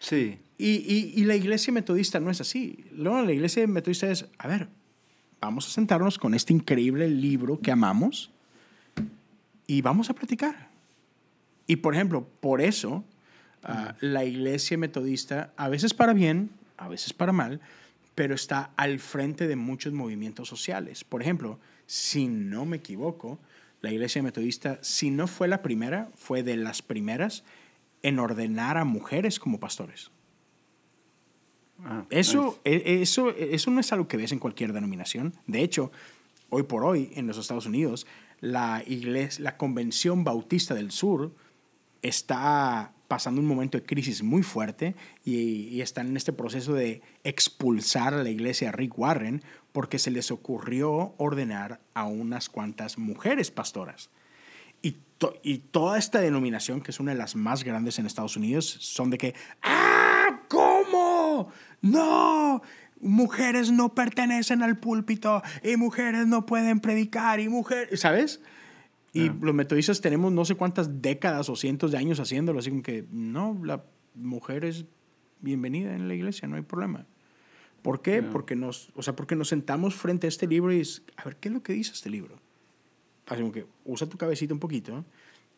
[0.00, 0.38] Sí.
[0.58, 2.84] Y, y, la iglesia metodista no es así.
[2.92, 4.68] No, la iglesia metodista es, a ver,
[5.40, 8.32] vamos a sentarnos con este increíble libro que amamos
[9.66, 10.70] y vamos a platicar.
[11.66, 13.04] Y por ejemplo, por eso
[14.00, 17.60] la iglesia metodista, a veces para bien, a veces para mal,
[18.14, 21.04] pero está al frente de muchos movimientos sociales.
[21.04, 23.38] Por ejemplo, si no me equivoco,
[23.80, 27.44] la iglesia metodista, si no fue la primera, fue de las primeras
[28.02, 30.10] en ordenar a mujeres como pastores.
[31.84, 35.34] Ah, eso, e, eso, eso no es algo que ves en cualquier denominación.
[35.46, 35.90] De hecho,
[36.50, 38.06] hoy por hoy en los Estados Unidos,
[38.40, 41.34] la, iglesia, la Convención Bautista del Sur
[42.02, 48.14] está pasando un momento de crisis muy fuerte y, están en este proceso de expulsar
[48.14, 49.42] a la iglesia a Rick Warren
[49.72, 54.08] porque se les ocurrió ordenar a unas cuantas mujeres pastoras.
[54.80, 54.96] Y,
[55.42, 59.10] y toda esta denominación, que es una de las más grandes en Estados Unidos, son
[59.10, 60.40] de que, ¡ah!
[60.48, 61.52] ¿Cómo?
[61.82, 62.62] ¡No!
[62.98, 68.40] Mujeres no pertenecen al púlpito y mujeres no pueden predicar y mujeres, ¿sabes?
[69.12, 72.82] Y los metodistas tenemos no sé cuántas décadas o cientos de años haciéndolo, así como
[72.82, 73.84] que no, la
[74.14, 74.86] mujer es
[75.40, 77.06] bienvenida en la iglesia, no hay problema.
[77.82, 78.22] ¿Por qué?
[78.22, 81.36] Porque, nos, o sea, porque nos sentamos frente a este libro y es, a ver,
[81.36, 82.36] ¿qué es lo que dice este libro?
[83.26, 85.04] Así como que usa tu cabecita un poquito,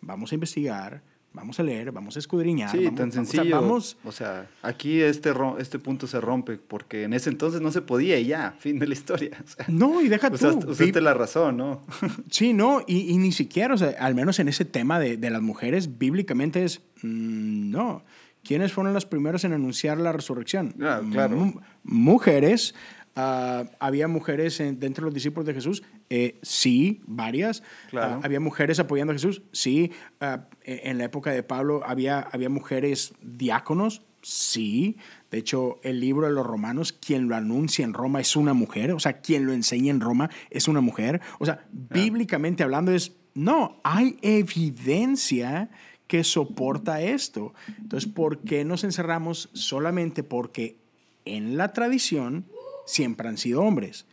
[0.01, 1.03] vamos a investigar,
[1.35, 2.71] Vamos a leer, vamos a escudriñar.
[2.71, 3.61] Sí, vamos, tan sencillo.
[3.61, 7.83] Vamos, o sea, aquí este, este punto se rompe porque en ese entonces no se
[7.83, 9.45] podía y ya, fin de la historia.
[9.69, 10.37] no, y deja tú.
[10.37, 11.83] Usaste, la razón, ¿no?
[12.31, 15.31] sí, no, y, y, ni siquiera, o sea, al menos en ese tema de, de
[15.31, 18.05] las mujeres, bíblicamente es, mm, no.
[18.45, 20.75] ¿Quiénes fueron las primeras en anunciar la resurrección?
[20.81, 21.55] Ah, claro.
[21.83, 22.75] mujeres
[23.17, 27.63] Ah, había mujeres dentro de los discípulos de Jesús, eh, sí, varias.
[27.95, 29.93] Ah, había mujeres apoyando a Jesús, sí.
[30.21, 34.97] Ah, e, en la época de Pablo había, había mujeres diáconos, Sí.
[35.31, 38.93] De hecho, el libro de los romanos, quien lo anuncia en Roma es una mujer,
[38.93, 41.21] o sea, quien lo enseña en Roma es una mujer.
[41.39, 45.69] O sea, bíblicamente hablando es, no, hay evidencia
[46.07, 47.53] que soporta esto.
[47.79, 50.79] Entonces, ¿por qué nos encerramos solamente porque
[51.27, 52.47] en la tradición
[52.87, 54.07] siempre han sido hombres?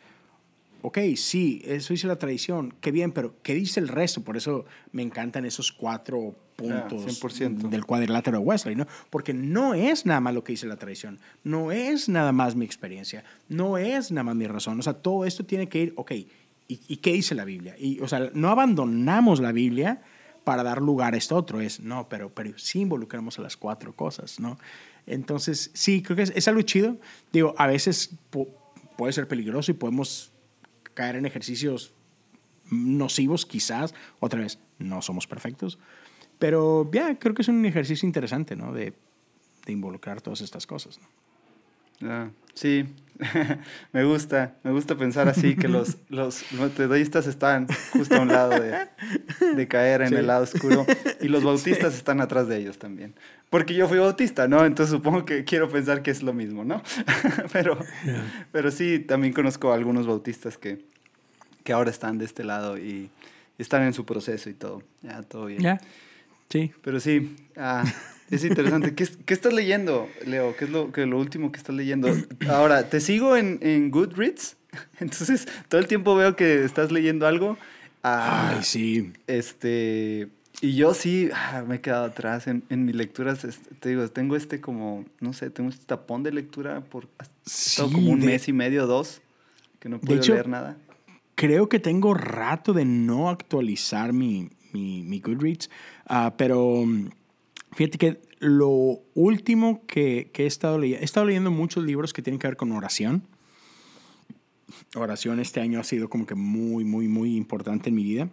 [0.81, 4.21] Ok, sí, eso dice la tradición, qué bien, pero ¿qué dice el resto?
[4.21, 7.05] Por eso me encantan esos cuatro puntos
[7.69, 8.87] del cuadrilátero de Wesley, ¿no?
[9.09, 12.65] Porque no es nada más lo que dice la tradición, no es nada más mi
[12.65, 16.11] experiencia, no es nada más mi razón, o sea, todo esto tiene que ir, ok,
[16.67, 17.75] ¿y, qué dice la Biblia?
[17.77, 20.01] Y, o sea, no abandonamos la Biblia
[20.43, 23.93] para dar lugar a esto otro, es, no, pero, pero sí involucramos a las cuatro
[23.93, 24.57] cosas, ¿no?
[25.05, 26.97] Entonces, sí, creo que es, es algo chido.
[27.33, 28.11] Digo, a veces
[28.95, 30.30] puede ser peligroso y podemos
[30.93, 31.93] caer en ejercicios
[32.69, 33.93] nocivos, quizás.
[34.19, 35.77] Otra vez, no somos perfectos.
[36.39, 38.73] Pero ya, creo que es un ejercicio interesante, ¿no?
[38.73, 38.93] De,
[39.65, 41.07] de involucrar todas estas cosas, ¿no?
[42.09, 42.85] Ah, sí,
[43.93, 48.59] me gusta, me gusta pensar así, que los, los metodistas están justo a un lado
[48.59, 48.87] de,
[49.55, 50.85] de caer en el lado oscuro
[51.21, 53.13] y los bautistas están atrás de ellos también.
[53.49, 54.65] Porque yo fui bautista, ¿no?
[54.65, 56.81] Entonces supongo que quiero pensar que es lo mismo, ¿no?
[57.51, 57.77] pero,
[58.51, 60.85] pero sí, también conozco a algunos bautistas que,
[61.63, 63.09] que ahora están de este lado y
[63.57, 64.83] están en su proceso y todo.
[65.01, 65.61] Ya, todo bien.
[65.61, 65.81] Ya,
[66.49, 66.71] sí.
[66.81, 67.83] Pero sí, ah,
[68.31, 68.95] es interesante.
[68.95, 70.55] ¿Qué, ¿Qué, estás leyendo, Leo?
[70.55, 72.09] ¿Qué es lo, que, lo último que estás leyendo?
[72.49, 74.57] Ahora, te sigo en, en Goodreads.
[74.99, 77.57] Entonces, todo el tiempo veo que estás leyendo algo.
[78.03, 79.13] Ah, Ay, sí.
[79.27, 80.29] Este.
[80.61, 83.45] Y yo sí ah, me he quedado atrás en, en mis lecturas.
[83.79, 87.07] Te digo, tengo este como, no sé, tengo este tapón de lectura por
[87.45, 89.21] sí, como un mes y medio, dos,
[89.79, 90.77] que no puedo leer nada
[91.41, 95.71] creo que tengo rato de no actualizar mi, mi, Goodreads,
[96.07, 96.85] uh, pero
[97.71, 102.21] fíjate que lo último que, que, he estado leyendo, he estado leyendo muchos libros que
[102.21, 103.23] tienen que ver con oración.
[104.95, 108.29] Oración este año ha sido como que muy, muy, muy importante en mi vida.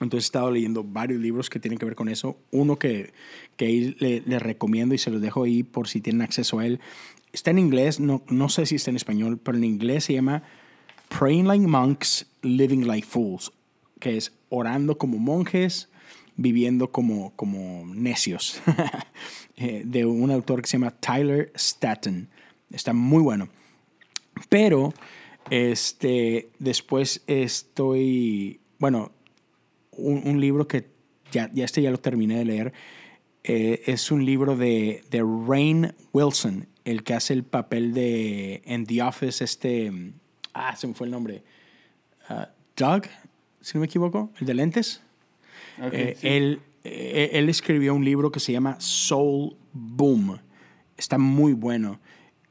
[0.00, 2.36] Entonces he estado leyendo varios libros que tienen que ver con eso.
[2.50, 3.12] Uno que,
[3.56, 6.80] que les le recomiendo y se los dejo ahí por si tienen acceso a él.
[7.32, 10.42] Está en inglés, no, no sé si está en español, pero en inglés se llama
[11.18, 13.52] Praying Like Monks, Living Like Fools,
[14.00, 15.88] que es orando como monjes,
[16.36, 18.60] viviendo como, como necios,
[19.56, 22.28] eh, de un autor que se llama Tyler Staton.
[22.70, 23.48] Está muy bueno.
[24.48, 24.92] Pero
[25.50, 29.12] este, después estoy, bueno,
[29.92, 30.88] un, libro que
[31.30, 32.72] ya, ya, este ya lo terminé de leer,
[33.44, 38.86] eh, es un libro de, de Rain Wilson, el que hace el papel de en
[38.86, 39.92] The Office, este
[40.54, 41.42] Ah, se me fue el nombre.
[42.30, 42.44] Uh,
[42.76, 43.02] Doug,
[43.60, 45.02] si no me equivoco, el de lentes.
[45.92, 50.38] Eh, él, eh, él escribió un libro que se llama Soul Boom.
[50.96, 52.00] Está muy bueno.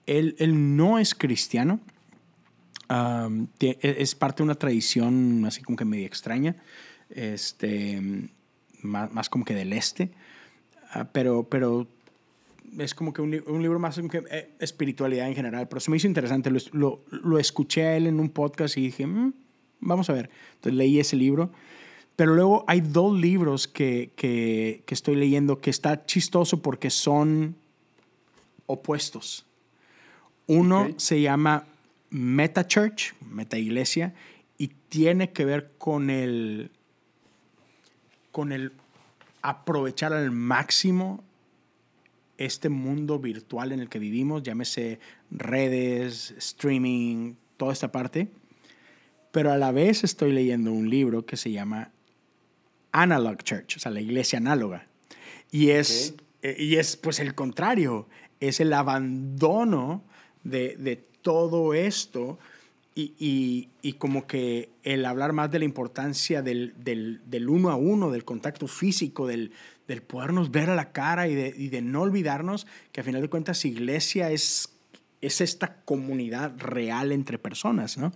[0.06, 1.80] Él, él no es cristiano.
[2.90, 6.58] Um, e, es parte de una tradición así como que medio extraña.
[7.10, 8.02] Este,
[8.82, 10.12] más, más como que del este.
[10.96, 11.88] Uh, pero, pero
[12.80, 15.92] es como que un, un libro más como que eh, espiritualidad en general, pero se
[15.92, 16.50] me hizo interesante.
[16.50, 19.34] Lo, lo, lo escuché a él en un podcast y dije, mm,
[19.80, 20.30] vamos a ver.
[20.56, 21.52] Entonces leí ese libro.
[22.16, 27.56] Pero luego hay dos libros que, que, que estoy leyendo que está chistoso porque son
[28.66, 29.46] opuestos.
[30.46, 31.66] Uno se llama
[32.10, 34.14] Meta Church, Meta Iglesia,
[34.58, 36.70] y tiene que ver con el,
[38.32, 38.72] con el
[39.42, 41.24] aprovechar al máximo
[42.38, 45.00] este mundo virtual en el que vivimos, llámese
[45.32, 48.30] redes, streaming, toda esta parte,
[49.32, 51.92] pero a la vez estoy leyendo un libro que se llama
[52.94, 54.88] Analog Church, o sea, la iglesia análoga.
[55.52, 58.08] Y es, eh, y es pues el contrario,
[58.40, 60.04] es el abandono
[60.44, 62.40] de, de todo esto
[62.96, 67.72] y, y, y, como que el hablar más de la importancia del, del, del uno
[67.72, 69.52] a uno, del contacto físico, del,
[69.88, 73.22] del podernos ver a la cara y de, y de, no olvidarnos que a final
[73.22, 74.70] de cuentas iglesia es,
[75.22, 78.12] es esta comunidad real entre personas, ¿no?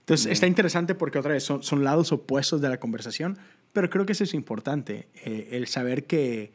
[0.00, 3.38] Entonces está interesante porque otra vez son, son, lados opuestos de la conversación,
[3.72, 6.52] pero creo que eso es importante, eh, el saber que,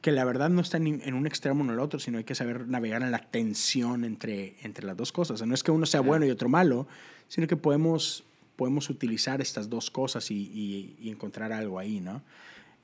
[0.00, 2.24] que la verdad no está en, en un extremo o en el otro, sino hay
[2.24, 5.44] que saber navegar en la tensión entre, entre las dos cosas.
[5.46, 6.86] no es que uno sea bueno y otro malo,
[7.28, 8.24] sino que podemos,
[8.56, 12.22] podemos utilizar estas dos cosas y, y, y encontrar algo ahí, ¿no?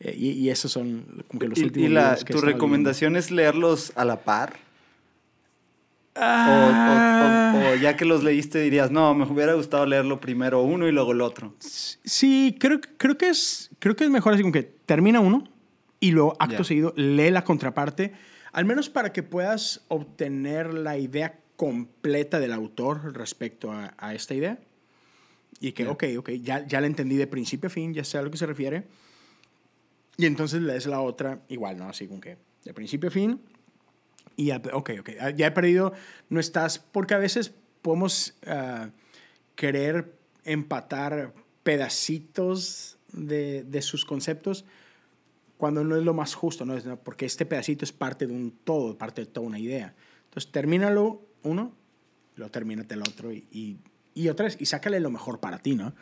[0.01, 3.93] Eh, y, y, esos son como que los últimos ¿Y la, tu recomendación es leerlos
[3.97, 4.68] a la par?
[6.21, 7.55] Ah.
[7.55, 11.13] O, ya que los leíste dirías, no, me hubiera gustado leerlo primero uno y luego
[11.13, 11.55] el otro.
[11.59, 15.45] Sí, creo, creo, que, es, creo que es mejor así como que termina uno
[16.01, 18.13] y luego acto seguido lee la contraparte.
[18.53, 24.59] al menos para que puedas obtener la idea completa del autor respecto a, esta idea.
[25.61, 28.23] Y que, ok, ok, ya, ya la entendí de principio a fin, ya sé a
[28.23, 28.85] lo que se refiere.
[30.17, 31.89] Y entonces lees la otra igual, ¿no?
[31.89, 33.41] Así como que de principio a fin.
[34.39, 35.93] Y ya, ok, ok, ya he perdido,
[36.31, 38.87] no estás, porque a veces podemos uh,
[39.57, 40.15] querer
[40.45, 41.35] empatar
[41.65, 44.65] pedacitos de, de, sus conceptos
[45.57, 46.77] cuando no es lo más justo, ¿no?
[46.99, 49.93] Porque este pedacito es parte de un todo, parte de toda una idea.
[50.27, 51.73] Entonces, termínalo uno,
[52.37, 53.81] lo termínate el otro y,
[54.15, 55.95] y, otra vez, y sácale lo mejor para ti, ¿no?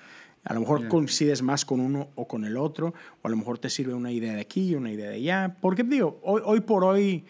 [0.45, 3.59] A lo mejor coincides más con uno o con el otro, o a lo mejor
[3.59, 5.57] te sirve una idea de aquí y una idea de allá.
[5.62, 7.24] Porque digo, hoy, hoy por hoy,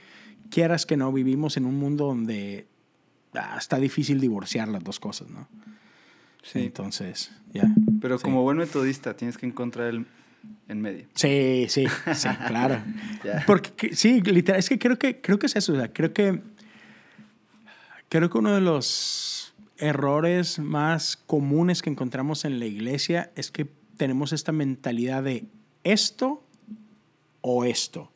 [0.51, 2.66] quieras que no, vivimos en un mundo donde
[3.34, 5.49] ah, está difícil divorciar las dos cosas, ¿no?
[6.42, 6.61] Sí.
[6.61, 7.68] Entonces, ya.
[8.01, 10.07] Pero como buen metodista tienes que encontrar el
[10.68, 11.07] en medio.
[11.14, 12.82] Sí, sí, sí, claro.
[13.47, 16.40] Porque sí, literal, es que creo que creo que es eso, o sea, creo que
[18.09, 23.66] creo que uno de los errores más comunes que encontramos en la iglesia es que
[23.97, 25.47] tenemos esta mentalidad de
[25.84, 26.42] esto
[27.40, 28.11] o esto.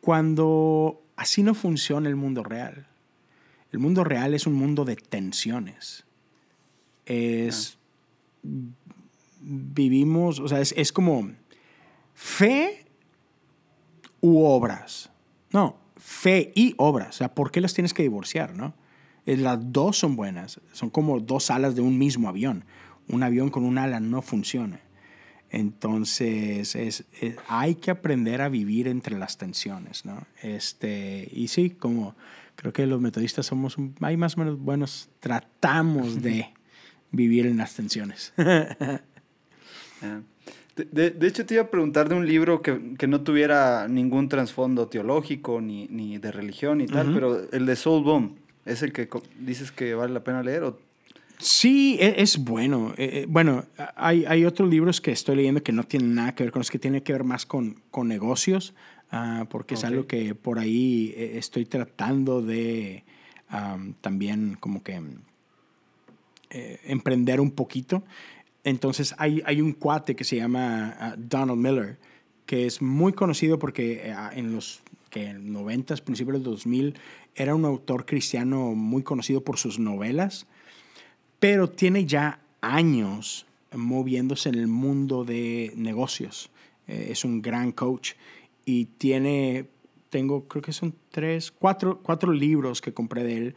[0.00, 2.86] Cuando así no funciona el mundo real.
[3.72, 6.04] El mundo real es un mundo de tensiones.
[7.04, 7.78] Es
[9.40, 11.30] vivimos, o sea, es, es como
[12.14, 12.86] fe
[14.20, 15.10] u obras.
[15.52, 17.08] No, fe y obras.
[17.10, 18.74] O sea, ¿por qué las tienes que divorciar, no?
[19.24, 20.60] Las dos son buenas.
[20.72, 22.64] Son como dos alas de un mismo avión.
[23.08, 24.80] Un avión con un ala no funciona.
[25.50, 27.04] Entonces, es,
[27.48, 30.26] hay que aprender a vivir entre las tensiones, ¿no?
[30.42, 32.16] Este, y sí, como
[32.56, 36.48] creo que los metodistas somos, hay más o menos buenos, tratamos de
[37.12, 38.32] vivir en las tensiones.
[40.76, 44.28] De, de, hecho, te iba a preguntar de un libro que, que no tuviera ningún
[44.28, 48.36] trasfondo teológico ni, ni, de religión y tal, pero el de Soul Boom,
[48.66, 49.08] ¿es el que
[49.40, 50.64] dices que vale la pena leer?
[50.64, 50.78] O?
[51.38, 52.94] Sí, e, es, bueno.
[52.96, 53.64] Eh, eh, bueno,
[53.96, 56.70] hay, hay, otros libros que estoy leyendo que no tienen nada que ver con los
[56.70, 58.74] que tienen que ver más con, con negocios,
[59.12, 63.04] uh, porque es algo que por ahí estoy tratando de
[63.52, 65.00] um, también como que
[66.50, 68.04] eh, emprender un poquito.
[68.62, 71.98] Entonces hay, hay un cuate que se llama ah, Donald Miller,
[72.46, 76.94] que es muy conocido porque eh, en los que 90, principios del 2000,
[77.34, 80.46] era un autor cristiano muy conocido por sus novelas,
[81.38, 86.50] pero tiene ya años moviéndose en el mundo de negocios.
[86.86, 88.12] Eh, es un gran coach
[88.64, 89.66] y tiene,
[90.10, 93.56] tengo, creo que son tres, cuatro, cuatro libros que compré de él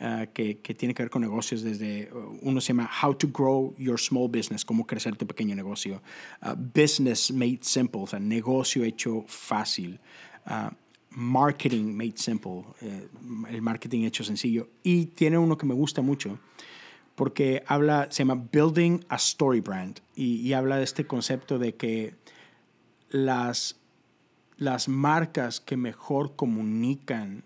[0.00, 3.28] Ah, que, que, tiene que ver con negocios desde, uh, uno se llama How to
[3.28, 6.00] Grow Your Small Business, cómo crecer tu pequeño negocio,
[6.42, 10.00] uh, Business Made Simple, o sea, negocio hecho fácil,
[10.46, 10.74] uh,
[11.10, 13.06] Marketing Made Simple, eh,
[13.50, 16.38] el marketing hecho sencillo, y tiene uno que me gusta mucho,
[17.14, 21.74] porque habla, se llama Building a Story Brand, y, y habla de este concepto de
[21.74, 22.14] que
[23.10, 23.76] las,
[24.56, 27.44] las marcas que mejor comunican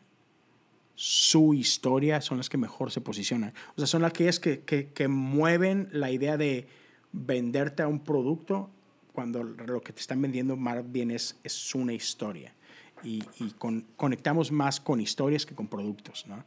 [0.94, 3.52] su historia son las que mejor se posicionan.
[3.76, 6.66] O sea, son aquellas que, que, que mueven la idea de
[7.12, 8.70] venderte a un producto
[9.12, 12.54] cuando lo que te están vendiendo más bien es, es una historia.
[13.02, 16.26] Y, y con, conectamos más con historias que con productos.
[16.26, 16.44] ¿no?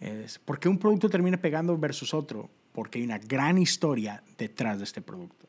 [0.00, 2.50] Es, ¿Por qué un producto termina pegando versus otro?
[2.72, 5.46] Porque hay una gran historia detrás de este producto.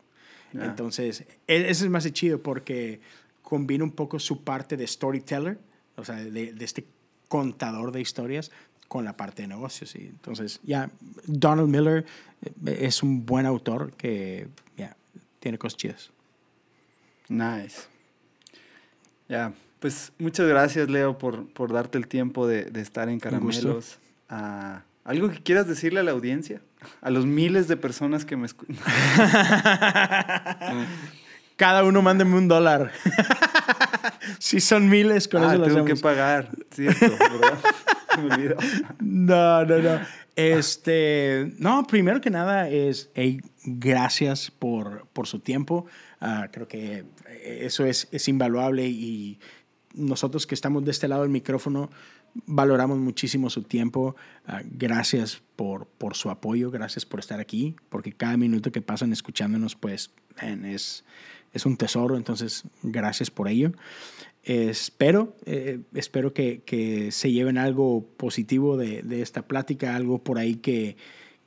[0.54, 3.02] Entonces, e, ese es más chido porque
[3.42, 5.60] combina un poco su parte de storyteller,
[5.96, 6.86] o sea, de, de este
[7.28, 8.52] contador de historias
[8.88, 9.96] con la parte de negocios.
[9.96, 10.90] Y entonces, ya,
[11.26, 12.06] Donald Miller
[12.42, 14.96] eh, es un buen autor que ya
[15.40, 16.12] tiene cosas chidas.
[17.28, 17.82] Nice.
[19.28, 24.00] Ya, pues muchas gracias, Leo, por, por darte el tiempo de, de estar en Caramelos.
[24.30, 26.62] Uh, ¿Algo que quieras decirle a la audiencia?
[27.02, 28.78] A los miles de personas que me escuchan.
[31.56, 32.92] Cada uno mándeme un dólar.
[34.40, 37.58] si son miles, con ah, eso lo tengo que pagar, cierto, ¿verdad?
[38.18, 38.56] Me olvidó.
[39.00, 40.00] No, no, no.
[40.36, 43.10] Este, no, primero que nada es,
[43.64, 45.86] gracias por, por su tiempo.
[46.22, 47.06] Uh, creo que
[47.44, 49.40] eso es, es invaluable y
[49.94, 51.90] nosotros que estamos de este lado del micrófono
[52.46, 54.16] valoramos muchísimo su tiempo.
[54.48, 59.12] Uh, gracias por, por su apoyo, gracias por estar aquí, porque cada minuto que pasan
[59.12, 60.12] escuchándonos, pues,
[60.42, 61.04] man, es,
[61.54, 63.72] es un tesoro, entonces gracias por ello.
[64.44, 70.38] espero, eh, espero que, que, se lleven algo positivo de, de, esta plática, algo por
[70.38, 70.96] ahí que,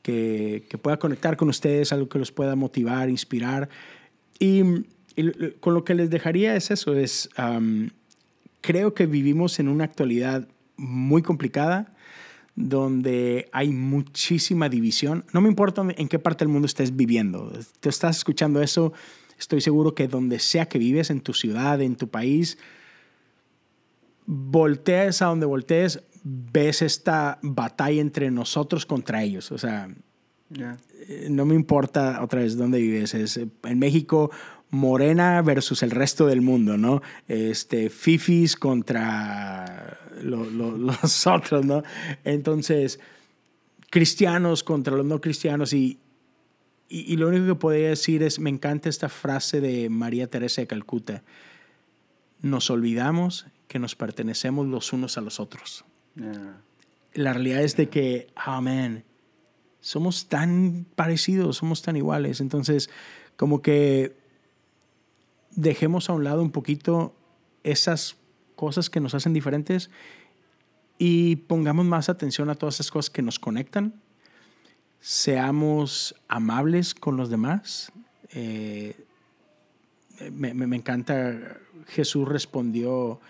[0.03, 3.69] que, que, pueda conectar con ustedes, algo que los pueda motivar, inspirar.
[4.39, 4.63] Y,
[5.61, 7.29] con lo que les dejaría es eso, es
[8.61, 10.49] creo que vivimos en una actualidad
[10.81, 11.95] muy complicada
[12.57, 15.25] donde hay muchísima división.
[15.33, 17.53] No me importa en qué parte del mundo estés viviendo.
[17.81, 18.93] Te estás escuchando eso,
[19.39, 22.59] estoy seguro que donde sea que vives, en tu ciudad, en tu país,
[24.27, 29.53] voltees a donde voltees, ves esta batalla entre nosotros contra ellos.
[29.53, 29.89] O sea,
[30.59, 33.15] eh, no me importa otra vez dónde vives.
[33.15, 34.31] Es, en México,
[34.71, 37.03] Morena versus el resto del mundo, ¿no?
[37.27, 41.83] Este, Fifis contra los otros, ¿no?
[42.25, 43.01] Entonces,
[43.91, 45.99] cristianos contra los no cristianos y,
[46.89, 50.67] y, lo único que podría decir es, me encanta esta frase de María Teresa de
[50.67, 51.23] Calcuta,
[52.41, 55.85] nos olvidamos que nos pertenecemos los unos a los otros.
[57.15, 59.05] La realidad es de que, amén,
[59.81, 62.41] somos tan parecidos, somos tan iguales.
[62.41, 62.91] Entonces,
[63.37, 64.20] como que
[65.51, 67.15] dejemos a un lado un poquito
[67.63, 68.17] esas
[68.57, 69.91] cosas que nos hacen diferentes
[70.99, 73.95] y pongamos más atención a todas esas cosas que nos conectan.
[75.01, 77.91] Seamos amables con los demás.
[78.33, 79.07] Eh,
[80.31, 83.21] me, me, encanta, Jesús respondió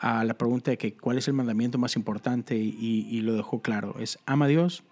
[0.00, 3.96] a la pregunta de que cuál es el mandamiento más importante y, lo dejó claro.
[3.98, 4.84] Es ama a Dios,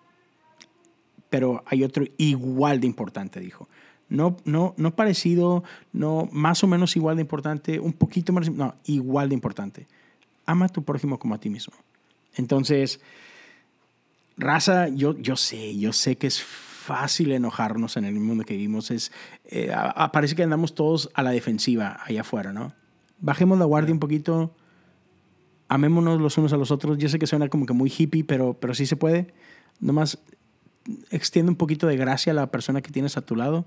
[1.31, 3.69] pero hay otro igual de importante, dijo.
[4.09, 8.75] No, no, no parecido, no más o menos igual de importante, un poquito más, no,
[8.85, 9.87] igual de importante.
[10.45, 11.75] Ama a tu prójimo como a ti mismo.
[12.37, 13.01] Entonces,
[14.37, 18.93] raza, yo, yo sé, yo sé que es fácil enojarnos en el mundo que vivimos.
[18.93, 19.11] Es,
[19.47, 19.75] eh,
[20.13, 22.73] parece que andamos todos a la defensiva allá afuera, ¿no?
[23.19, 24.55] Bajemos la guardia un poquito,
[25.69, 26.97] amémonos los unos a los otros.
[26.99, 29.35] Yo sé que suena como que muy hippie, pero, pero sí se puede.
[29.81, 30.19] Nomás
[31.11, 33.67] extiende un poquito de gracia a la persona que tienes a tu lado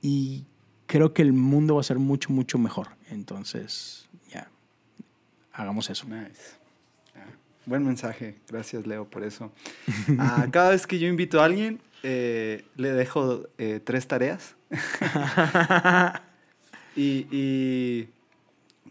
[0.00, 0.44] y
[0.86, 2.88] creo que el mundo va a ser mucho, mucho mejor.
[3.08, 4.48] Entonces, ya,
[5.52, 6.06] hagamos eso.
[7.66, 9.52] Buen mensaje, gracias Leo por eso.
[10.18, 14.56] Ah, cada vez que yo invito a alguien, eh, le dejo eh, tres tareas.
[16.96, 18.08] y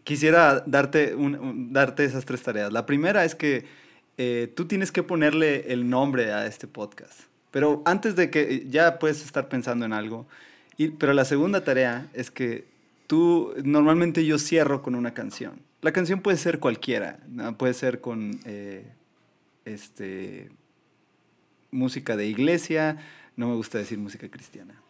[0.04, 1.16] quisiera darte,
[1.70, 2.72] darte esas tres tareas.
[2.72, 3.66] La primera es que
[4.18, 7.22] eh, tú tienes que ponerle el nombre a este podcast.
[7.52, 10.28] Pero antes de que ya puedes estar pensando en algo.
[10.80, 12.64] Y, pero la segunda tarea es que
[13.06, 15.60] tú, normalmente yo cierro con una canción.
[15.82, 17.20] La canción puede ser cualquiera,
[17.58, 18.86] puede ser con eh,
[19.66, 20.50] este,
[21.70, 22.98] música de iglesia,
[23.36, 24.82] no me gusta decir música cristiana,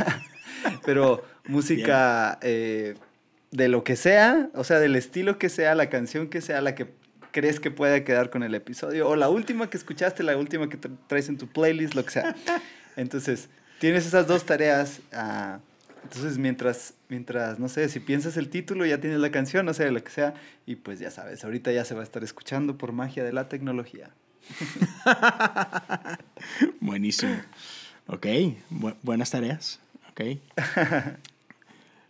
[0.84, 6.42] pero música de lo que sea, o sea, del estilo que sea, la canción que
[6.42, 6.88] sea, la que
[7.30, 10.76] crees que pueda quedar con el episodio, o la última que escuchaste, la última que
[11.06, 12.36] traes en tu playlist, lo que sea.
[12.96, 13.48] Entonces,
[13.78, 15.00] tienes esas dos tareas.
[15.12, 15.58] Uh,
[16.02, 19.90] entonces, mientras, mientras, no sé, si piensas el título, ya tienes la canción, no sé,
[19.90, 22.92] lo que sea, y pues ya sabes, ahorita ya se va a estar escuchando por
[22.92, 24.10] magia de la tecnología.
[26.80, 27.36] Buenísimo.
[28.06, 28.26] Ok,
[29.02, 29.80] buenas tareas.
[30.10, 30.38] Ok.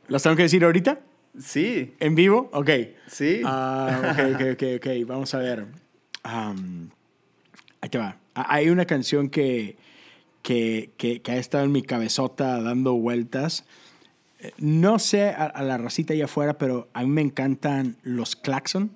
[0.09, 1.01] ¿Las tengo que decir ahorita?
[1.41, 1.95] Sí.
[1.99, 2.51] ¿En vivo?
[2.53, 2.71] Ok.
[3.09, 3.41] Sí.
[3.45, 5.07] Ah, ok, ok, ok, ok.
[5.07, 5.67] Vamos a ver.
[6.25, 6.91] Um,
[7.81, 8.19] aquí va.
[8.35, 9.77] Hay una canción que,
[10.47, 13.65] que, que, ha estado en mi cabezota dando vueltas.
[14.59, 18.93] No sé a, la racita allá afuera, pero a mí me encantan los Claxon.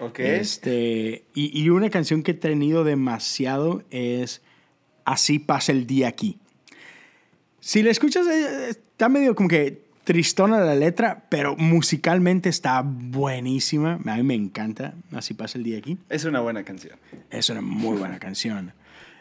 [0.00, 0.20] Ok.
[0.20, 4.42] Este, y, y una canción que he tenido demasiado es
[5.06, 6.36] Así pasa el día aquí.
[7.60, 14.00] Si la escuchas, eh, está medio como que tristona la letra, pero musicalmente está buenísima.
[14.04, 14.94] A mí me encanta.
[15.12, 15.96] Así pasa el día aquí.
[16.10, 16.98] Es una buena canción.
[17.30, 18.72] Es una muy buena canción.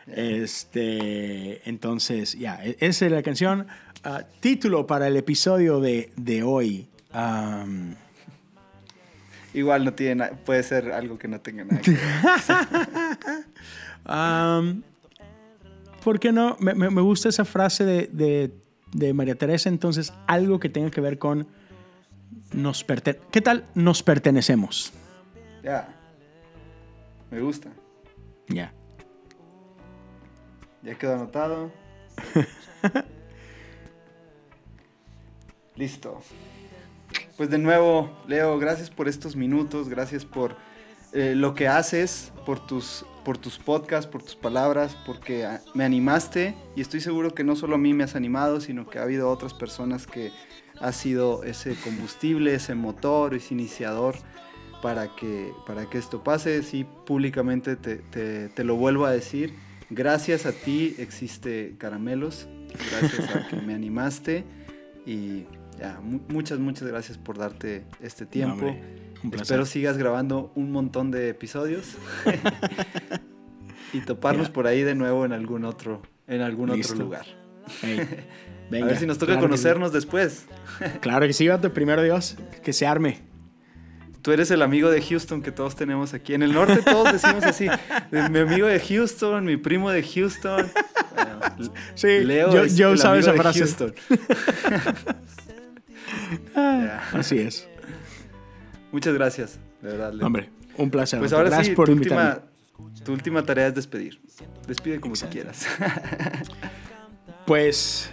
[0.07, 3.67] Este, entonces, ya, e-, esa es la canción.
[4.03, 6.87] Ah, título para el episodio de, de hoy.
[9.53, 11.99] Igual no tiene puede ser algo que no tenga nada que ver.
[16.03, 16.57] ¿Por qué no?
[16.59, 18.51] Me, me, gusta esa frase de, de
[18.95, 21.47] de María Teresa, entonces algo que tenga que ver con
[22.53, 24.93] nos perten ¿Qué tal nos pertenecemos?
[25.61, 25.89] Ya.
[27.29, 27.69] Me gusta.
[28.47, 28.73] Ya.
[30.85, 31.71] Ya quedó anotado.
[35.75, 36.21] Listo.
[37.37, 40.55] Pues de nuevo, Leo, gracias por estos minutos, gracias por
[41.11, 46.55] eh, lo que haces, por tus por tus podcasts, por tus palabras, porque me animaste
[46.75, 49.31] y estoy seguro que no solo a mí me has animado, sino que ha habido
[49.31, 50.31] otras personas que
[50.79, 54.15] ha sido ese combustible, ese motor, ese iniciador
[54.81, 56.61] para que, para que esto pase.
[56.61, 57.97] Sí, públicamente te,
[58.49, 59.55] te, lo vuelvo a decir.
[59.89, 62.47] Gracias a ti existe Caramelos,
[62.91, 64.43] gracias a que me animaste
[65.05, 65.45] y
[65.79, 68.75] ya, muchas, muchas gracias por darte este tiempo.
[69.33, 71.95] Espero sigas grabando un montón de episodios
[73.93, 77.25] y toparnos por ahí de nuevo en algún otro, en algún otro lugar.
[77.83, 80.45] a ver si nos toca conocernos después.
[81.01, 81.73] claro que sí, vato.
[81.73, 83.34] Primero Dios, que se arme.
[84.25, 86.33] Tú eres el amigo de Houston que todos tenemos aquí.
[86.33, 87.67] En el norte todos decimos así.
[88.11, 90.65] Mi amigo de Houston, mi primo de Houston.
[91.93, 93.65] sí, Leo yo, usaba esa frase.
[97.13, 97.67] Así es.
[98.91, 100.11] Muchas gracias, de verdad.
[100.11, 100.25] Leo.
[100.25, 101.19] Hombre, un placer.
[101.19, 102.39] Pues ahora sí, por tu última,
[103.03, 104.19] tu última tarea es despedir.
[104.67, 105.67] Despide como tú quieras.
[107.45, 108.09] pues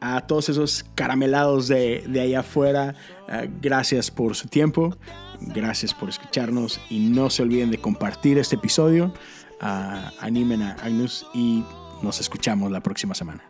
[0.00, 2.94] a todos esos caramelados de, de allá afuera,
[3.28, 4.96] eh, gracias por su tiempo,
[5.40, 9.12] gracias por escucharnos y no se olviden de compartir este episodio.
[9.60, 11.62] Ah, animen a Agnus y
[12.02, 13.44] nos escuchamos la próxima semana.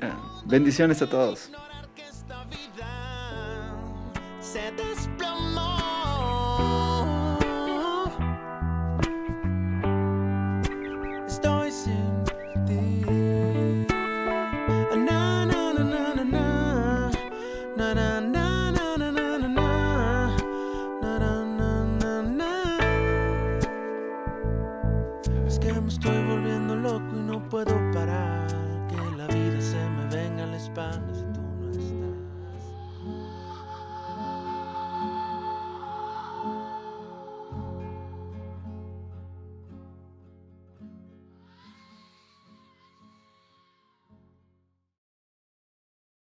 [0.00, 1.50] Ah, bendiciones a todos.